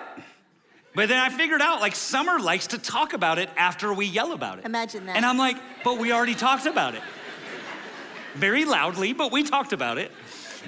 [0.95, 4.31] But then I figured out like Summer likes to talk about it after we yell
[4.31, 4.65] about it.
[4.65, 5.15] Imagine that.
[5.15, 7.03] And I'm like, but we already talked about it.
[8.33, 10.11] Very loudly, but we talked about it.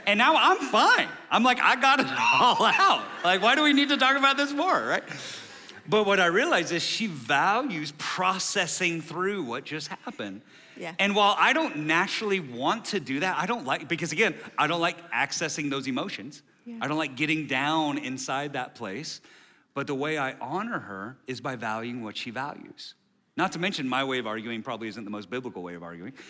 [0.06, 1.08] And now I'm fine.
[1.32, 3.04] I'm like, I got it all out.
[3.24, 5.04] Like, why do we need to talk about this more, right?
[5.88, 10.42] But what I realized is she values processing through what just happened.
[10.78, 10.94] Yeah.
[11.00, 14.68] And while I don't naturally want to do that, I don't like, because again, I
[14.68, 16.44] don't like accessing those emotions.
[16.70, 16.78] Yeah.
[16.82, 19.22] I don't like getting down inside that place.
[19.74, 22.96] But the way I honor her is by valuing what she values.
[23.38, 26.14] Not to mention, my way of arguing probably isn't the most biblical way of arguing.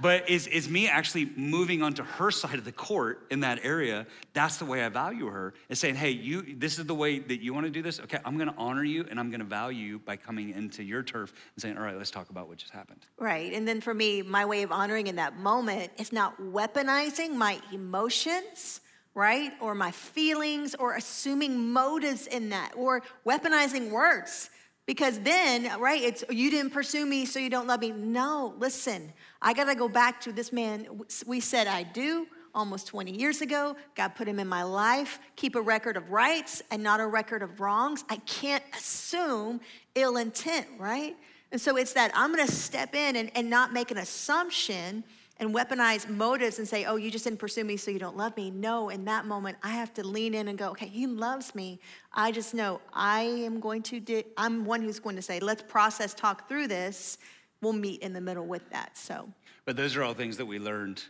[0.00, 4.06] but is, is me actually moving onto her side of the court in that area
[4.34, 7.40] that's the way i value her is saying hey you this is the way that
[7.40, 9.46] you want to do this okay i'm going to honor you and i'm going to
[9.46, 12.58] value you by coming into your turf and saying all right let's talk about what
[12.58, 13.52] just happened Right.
[13.52, 17.58] And then for me, my way of honoring in that moment is not weaponizing my
[17.72, 18.80] emotions,
[19.16, 19.52] right?
[19.60, 24.50] Or my feelings or assuming motives in that or weaponizing words.
[24.84, 27.90] Because then, right, it's you didn't pursue me, so you don't love me.
[27.90, 29.12] No, listen,
[29.42, 30.86] I gotta go back to this man.
[31.26, 33.74] We said I do almost 20 years ago.
[33.96, 35.18] God put him in my life.
[35.34, 38.04] Keep a record of rights and not a record of wrongs.
[38.08, 39.60] I can't assume
[39.94, 41.16] ill intent, right?
[41.50, 45.04] And so it's that I'm gonna step in and, and not make an assumption
[45.38, 48.34] and weaponize motives and say, oh, you just didn't pursue me, so you don't love
[48.36, 48.50] me.
[48.50, 51.78] No, in that moment, I have to lean in and go, okay, he loves me.
[52.12, 55.62] I just know I am going to, di- I'm one who's going to say, let's
[55.62, 57.18] process, talk through this,
[57.60, 58.96] we'll meet in the middle with that.
[58.96, 59.28] So,
[59.66, 61.02] But those are all things that we learned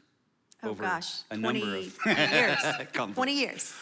[0.62, 2.58] oh over gosh, a 20, number of 20 years.
[3.14, 3.74] 20 years.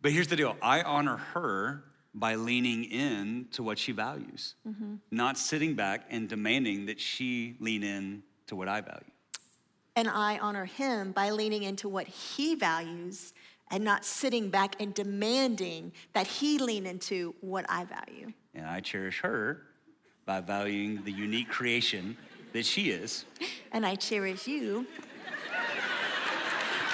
[0.00, 1.84] But here's the deal I honor her
[2.14, 4.94] by leaning in to what she values, Mm-hmm.
[5.10, 9.04] not sitting back and demanding that she lean in to what I value.
[9.94, 13.34] And I honor him by leaning into what he values
[13.70, 18.32] and not sitting back and demanding that he lean into what I value.
[18.54, 19.62] And I cherish her
[20.24, 22.16] by valuing the unique creation
[22.52, 23.24] that she is.
[23.72, 24.86] And I cherish you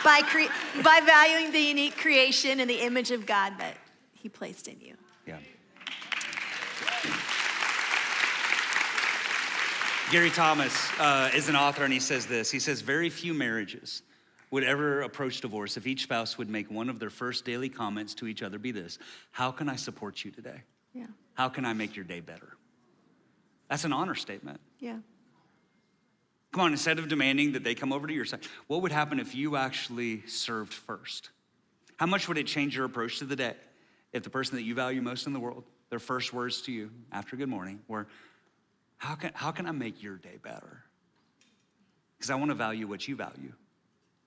[0.05, 3.77] by, cre- by valuing the unique creation and the image of God that
[4.13, 4.95] he placed in you.
[5.27, 5.39] Yeah.
[10.11, 12.51] Gary Thomas uh, is an author, and he says this.
[12.51, 14.03] He says, Very few marriages
[14.51, 18.15] would ever approach divorce if each spouse would make one of their first daily comments
[18.15, 18.99] to each other be this
[19.33, 20.63] How can I support you today?
[20.95, 22.57] Yeah, How can I make your day better?
[23.69, 24.61] That's an honor statement.
[24.79, 24.99] yeah.
[26.53, 29.21] Come on, instead of demanding that they come over to your side, what would happen
[29.21, 31.29] if you actually served first?
[31.99, 33.55] How much would it change your approach to the day
[34.15, 36.91] if the person that you value most in the world, their first words to you
[37.13, 38.07] after good morning were,
[38.99, 40.85] How can, how can I make your day better?
[42.17, 43.53] Because I want to value what you value.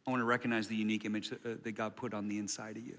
[0.07, 2.77] I want to recognize the unique image that, uh, that God put on the inside
[2.77, 2.97] of you.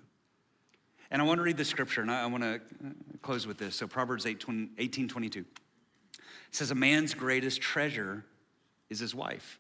[1.11, 2.91] And I want to read the scripture, and I, I want to uh,
[3.23, 3.75] close with this.
[3.75, 5.41] So, Proverbs 8, 20, 18 22.
[5.41, 5.47] It
[6.51, 8.25] says, A man's greatest treasure
[8.89, 9.59] is his wife.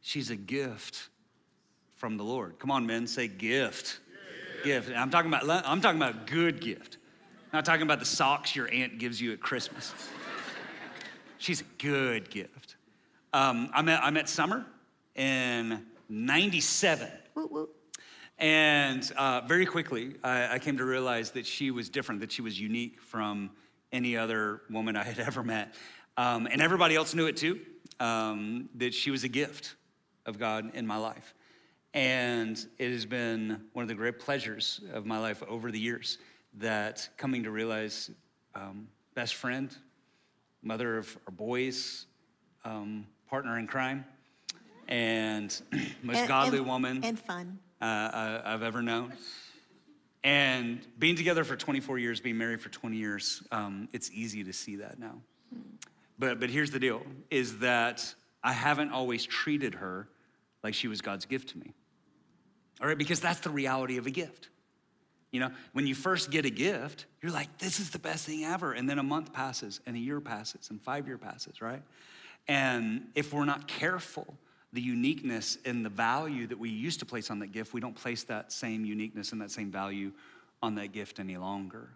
[0.00, 1.08] She's a gift
[1.96, 2.58] from the Lord.
[2.58, 4.00] Come on, men, say gift.
[4.64, 4.88] Gift.
[4.88, 6.98] And I'm talking about I'm talking about good gift.
[7.52, 9.92] I'm not talking about the socks your aunt gives you at Christmas.
[11.42, 12.76] She's a good gift.
[13.32, 14.64] Um, I, met, I met Summer
[15.16, 17.08] in 97.
[17.34, 17.68] Woo, woo.
[18.38, 22.42] And uh, very quickly, I, I came to realize that she was different, that she
[22.42, 23.50] was unique from
[23.90, 25.74] any other woman I had ever met.
[26.16, 27.58] Um, and everybody else knew it too,
[27.98, 29.74] um, that she was a gift
[30.24, 31.34] of God in my life.
[31.92, 36.18] And it has been one of the great pleasures of my life over the years
[36.58, 38.12] that coming to realize
[38.54, 38.86] um,
[39.16, 39.76] best friend,
[40.62, 42.06] mother of our boys,
[42.64, 44.04] um, partner in crime,
[44.88, 45.50] and
[46.02, 47.58] most And- godly and- woman And fun.
[47.80, 49.12] uh, uh, I've ever known.
[50.24, 54.52] And being together for 24 years, being married for 20 years, um, it's easy to
[54.52, 55.20] see that now.
[56.18, 60.08] But, but here's the deal is that I haven't always treated her
[60.62, 61.72] like she was God's gift to me.
[62.80, 64.48] All right, because that's the reality of a gift.
[65.32, 68.44] You know, when you first get a gift, you're like, this is the best thing
[68.44, 68.72] ever.
[68.72, 71.82] And then a month passes, and a year passes, and five year passes, right?
[72.46, 74.34] And if we're not careful,
[74.72, 77.94] the uniqueness and the value that we used to place on that gift, we don't
[77.94, 80.12] place that same uniqueness and that same value
[80.62, 81.88] on that gift any longer.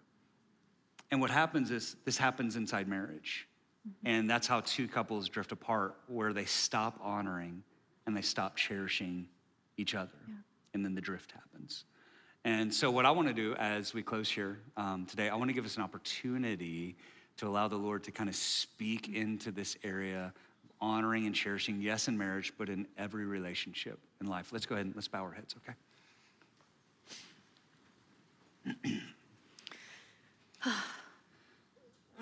[1.11, 3.47] And what happens is this happens inside marriage.
[3.87, 4.07] Mm-hmm.
[4.07, 7.63] And that's how two couples drift apart, where they stop honoring
[8.05, 9.27] and they stop cherishing
[9.77, 10.11] each other.
[10.73, 11.85] And then the drift happens.
[12.47, 15.49] And so, what I want to do as we close here um, today, I want
[15.49, 16.95] to give us an opportunity
[17.35, 20.31] to allow the Lord to kind of speak into this area
[20.63, 24.53] of honoring and cherishing, yes, in marriage, but in every relationship in life.
[24.53, 25.55] Let's go ahead and let's bow our heads,
[28.65, 29.01] okay?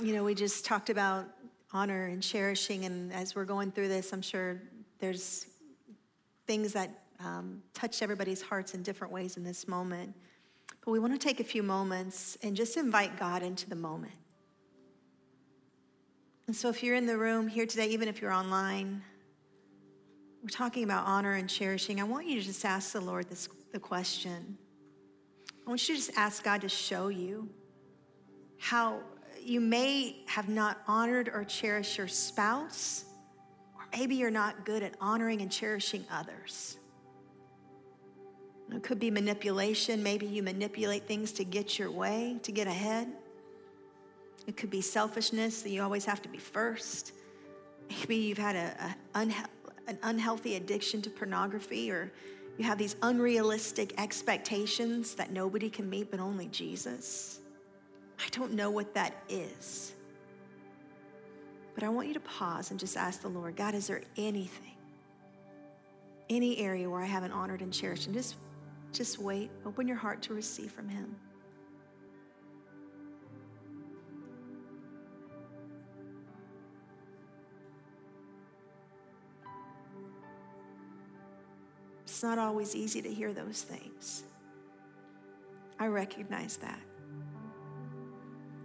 [0.01, 1.27] You know, we just talked about
[1.71, 4.59] honor and cherishing, and as we're going through this, I'm sure
[4.97, 5.45] there's
[6.47, 10.13] things that um, touch everybody's hearts in different ways in this moment.
[10.83, 14.13] But we want to take a few moments and just invite God into the moment.
[16.47, 19.01] And so, if you're in the room here today, even if you're online,
[20.43, 21.99] we're talking about honor and cherishing.
[21.99, 24.57] I want you to just ask the Lord this, the question.
[25.65, 27.49] I want you to just ask God to show you
[28.59, 28.99] how
[29.41, 33.05] you may have not honored or cherished your spouse,
[33.75, 36.77] or maybe you're not good at honoring and cherishing others.
[38.73, 40.01] It could be manipulation.
[40.01, 43.07] Maybe you manipulate things to get your way, to get ahead.
[44.47, 47.13] It could be selfishness that you always have to be first.
[47.89, 49.47] Maybe you've had a, a unhe-
[49.87, 52.11] an unhealthy addiction to pornography, or
[52.57, 57.39] you have these unrealistic expectations that nobody can meet but only Jesus.
[58.19, 59.93] I don't know what that is.
[61.75, 64.77] But I want you to pause and just ask the Lord God, is there anything,
[66.29, 68.05] any area where I haven't honored and cherished?
[68.07, 68.35] And just,
[68.95, 69.51] just wait.
[69.65, 71.15] Open your heart to receive from Him.
[82.03, 84.23] It's not always easy to hear those things.
[85.77, 86.79] I recognize that.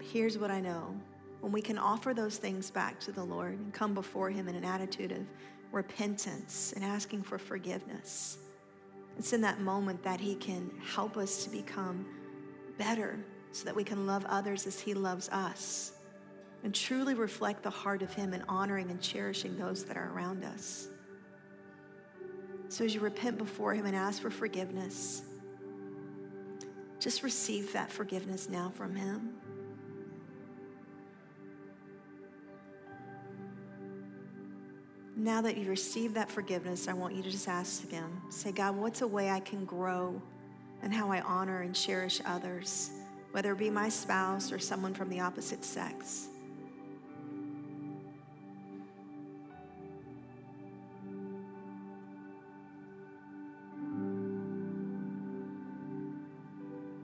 [0.01, 0.95] Here's what I know
[1.41, 4.55] when we can offer those things back to the Lord and come before Him in
[4.55, 5.26] an attitude of
[5.72, 8.39] repentance and asking for forgiveness.
[9.21, 12.07] It's in that moment that He can help us to become
[12.79, 13.21] better
[13.53, 15.93] so that we can love others as He loves us
[16.64, 20.43] and truly reflect the heart of Him in honoring and cherishing those that are around
[20.43, 20.89] us.
[22.71, 25.21] So as you repent before Him and ask for forgiveness,
[26.99, 29.35] just receive that forgiveness now from Him.
[35.21, 38.75] Now that you've received that forgiveness, I want you to just ask Him, say, God,
[38.75, 40.21] what's a way I can grow
[40.83, 42.91] and how I honor and cherish others,
[43.33, 46.29] whether it be my spouse or someone from the opposite sex?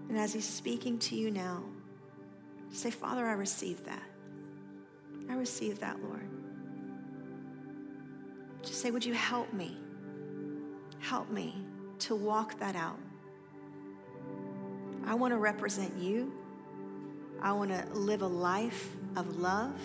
[0.09, 1.62] And as He's speaking to you now,
[2.73, 4.09] say, Father, I receive that.
[5.29, 6.26] I receive that, Lord.
[8.67, 9.79] Just say, Would you help me?
[10.99, 11.55] Help me
[12.01, 12.99] to walk that out.
[15.07, 16.33] I want to represent you.
[17.41, 19.79] I want to live a life of love.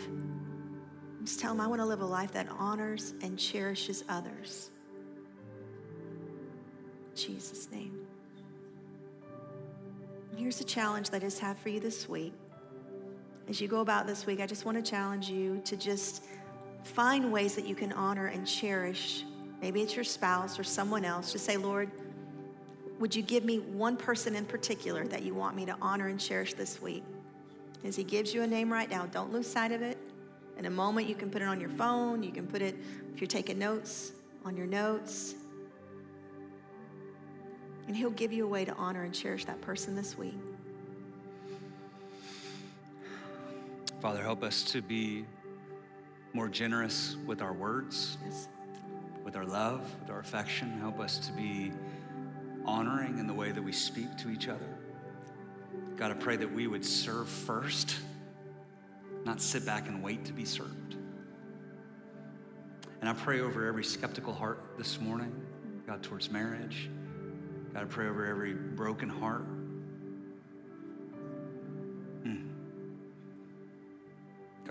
[1.23, 4.71] Just tell them I want to live a life that honors and cherishes others.
[7.11, 8.07] In Jesus' name.
[10.35, 12.33] Here's a challenge that I just have for you this week.
[13.47, 16.23] As you go about this week, I just want to challenge you to just
[16.83, 19.23] find ways that you can honor and cherish.
[19.61, 21.31] Maybe it's your spouse or someone else.
[21.31, 21.89] Just say, Lord,
[22.99, 26.19] would you give me one person in particular that you want me to honor and
[26.19, 27.03] cherish this week?
[27.83, 29.97] As He gives you a name right now, don't lose sight of it.
[30.57, 32.21] In a moment, you can put it on your phone.
[32.21, 32.75] You can put it,
[33.13, 34.11] if you're taking notes,
[34.45, 35.35] on your notes.
[37.87, 40.37] And He'll give you a way to honor and cherish that person this week.
[43.99, 45.25] Father, help us to be
[46.33, 48.47] more generous with our words, Yes.
[49.23, 50.69] with our love, with our affection.
[50.79, 51.71] Help us to be
[52.65, 54.77] honoring in the way that we speak to each other.
[55.97, 57.97] God, I pray that we would serve first,
[59.25, 60.95] not sit back and wait to be served.
[63.01, 65.33] And I pray over every skeptical heart this morning,
[65.87, 66.89] God, towards marriage.
[67.73, 69.45] God, I pray over every broken heart.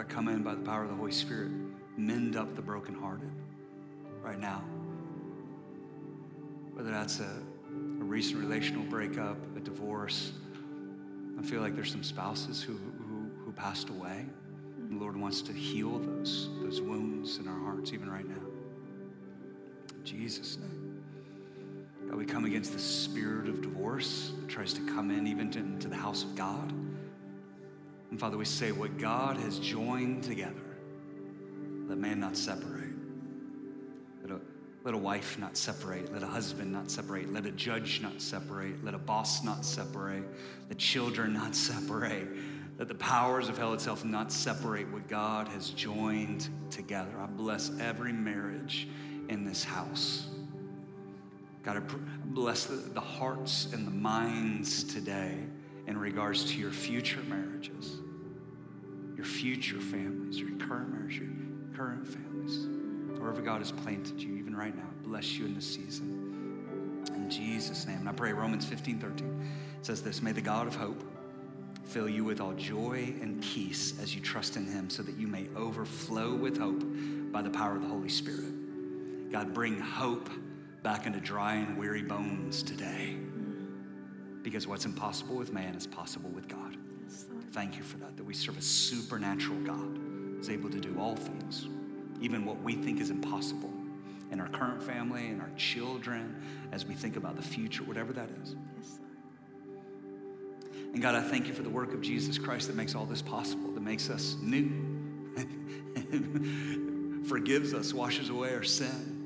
[0.09, 1.51] Come in by the power of the Holy Spirit,
[1.97, 3.31] mend up the brokenhearted
[4.23, 4.63] right now.
[6.75, 10.33] Whether that's a, a recent relational breakup, a divorce.
[11.39, 14.27] I feel like there's some spouses who, who, who passed away.
[14.91, 18.43] The Lord wants to heal those, those wounds in our hearts, even right now.
[19.97, 21.03] In Jesus' name.
[22.09, 25.61] God, we come against the spirit of divorce that tries to come in even to,
[25.61, 26.73] into the house of God.
[28.11, 30.55] And Father, we say what God has joined together,
[31.87, 32.91] let man not separate.
[34.23, 34.41] Let a,
[34.85, 36.13] let a wife not separate.
[36.13, 37.33] Let a husband not separate.
[37.33, 38.85] Let a judge not separate.
[38.85, 40.25] Let a boss not separate.
[40.69, 42.29] Let children not separate.
[42.79, 47.11] Let the powers of hell itself not separate what God has joined together.
[47.21, 48.89] I bless every marriage
[49.29, 50.27] in this house.
[51.63, 51.81] God, I
[52.25, 55.37] bless the, the hearts and the minds today
[55.91, 57.97] in regards to your future marriages,
[59.17, 61.29] your future families, your current marriage, your
[61.77, 62.69] current families.
[63.21, 67.05] Wherever God has planted you, even right now, bless you in this season.
[67.13, 67.99] In Jesus' name.
[67.99, 69.51] And I pray Romans 15, 13
[69.83, 71.03] says this May the God of hope
[71.85, 75.27] fill you with all joy and peace as you trust in him, so that you
[75.27, 76.85] may overflow with hope
[77.33, 79.33] by the power of the Holy Spirit.
[79.33, 80.31] God, bring hope
[80.85, 83.17] back into dry and weary bones today.
[84.43, 86.77] Because what's impossible with man is possible with God.
[87.53, 89.99] Thank you for that, that we serve a supernatural God
[90.37, 91.69] who's able to do all things,
[92.21, 93.73] even what we think is impossible
[94.31, 96.41] in our current family and our children,
[96.73, 98.55] as we think about the future, whatever that is.
[100.93, 103.23] And God, I thank you for the work of Jesus Christ that makes all this
[103.23, 104.71] possible, that makes us new,
[107.29, 109.20] forgives us, washes away our sin,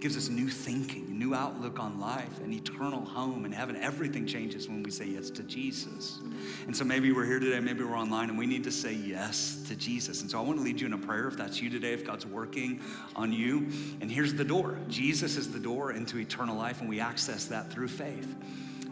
[0.00, 3.74] gives us new thinking, new outlook on life, an eternal home in heaven.
[3.76, 6.20] Everything changes when we say yes to Jesus.
[6.66, 9.64] And so maybe we're here today, maybe we're online, and we need to say yes
[9.66, 10.22] to Jesus.
[10.22, 12.06] And so I want to lead you in a prayer if that's you today, if
[12.06, 12.80] God's working
[13.16, 13.68] on you.
[14.00, 17.72] And here's the door Jesus is the door into eternal life, and we access that
[17.72, 18.36] through faith.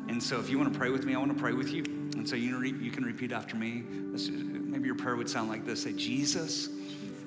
[0.09, 1.85] And so if you want to pray with me, I want to pray with you.
[1.85, 3.83] And so you, you can repeat after me.
[3.83, 6.69] Maybe your prayer would sound like this Say, Jesus,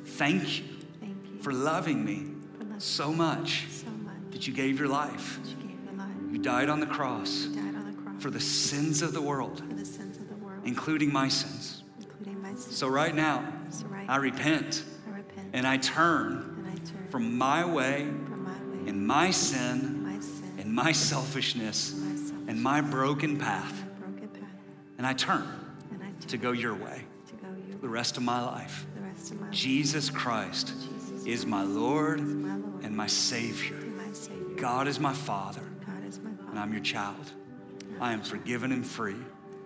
[0.05, 0.65] thank you
[0.99, 2.38] Thank you for loving me
[2.79, 4.13] so much so much.
[4.31, 5.39] that you gave your life.
[5.45, 6.09] You gave your life.
[6.31, 9.73] You died on the cross on the cross for the sins of the world, for
[9.75, 11.83] the sins of the world, including my sins.
[11.99, 12.75] including my sins.
[12.75, 17.07] So right now, So right I repent I repent and I turn and I turn
[17.09, 22.51] from my way from my way, and my sin my sin, and my selfishness my
[22.51, 23.83] and my broken path.
[23.99, 24.49] broken path,
[24.97, 25.43] And I turn
[25.91, 27.03] and I to go your way
[27.41, 27.47] go
[27.81, 28.85] the rest of my life.
[28.95, 29.55] the rest of my life.
[29.55, 30.98] Jesus Christ Jesus
[31.31, 33.75] is my Lord my Lord and my Savior.
[33.75, 34.55] my Savior.
[34.55, 35.61] God is my Father,
[36.07, 37.31] is my and I'm your child.
[37.99, 39.15] I am forgiven and free,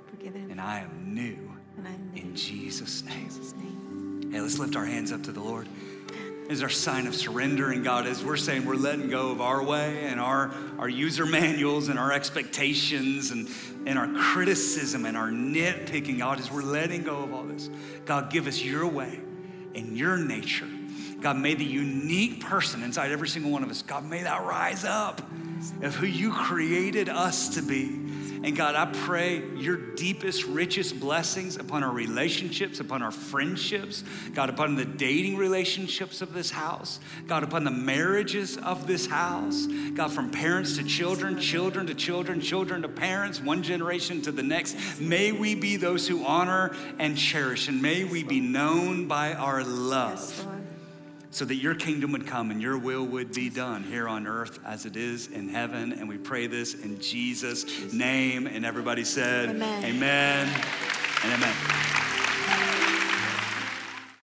[0.09, 1.53] forgiven and I am new
[1.85, 3.25] I am in in Jesus' name.
[3.25, 4.31] Jesus' name.
[4.31, 5.67] Hey, let's lift our hands up to the Lord.
[6.49, 9.63] As our sign of surrender, and God, as we're saying we're letting go of our
[9.63, 13.47] way and our, our user manuals and our expectations and,
[13.87, 17.69] and our criticism and our nitpicking, God, as we're letting go of all this,
[18.05, 19.21] God, give us your way
[19.73, 20.67] and your nature.
[21.23, 24.83] God, may the unique person inside every single one of us, God, may that rise
[24.83, 25.21] up
[25.81, 28.01] of who you created us to be.
[28.43, 34.03] And God, I pray your deepest, richest blessings upon our relationships, upon our friendships,
[34.33, 39.65] God, upon the dating relationships of this house, God, upon the marriages of this house,
[39.93, 44.43] God, from parents to children, children to children, children to parents, one generation to the
[44.43, 44.99] next.
[44.99, 49.63] May we be those who honor and cherish, and may we be known by our
[49.63, 50.45] love
[51.33, 54.59] so that your kingdom would come and your will would be done here on earth
[54.63, 55.91] as it is in heaven.
[55.91, 58.45] And we pray this in Jesus', name.
[58.45, 60.61] And everybody said, Amen, amen
[61.23, 62.92] and amen.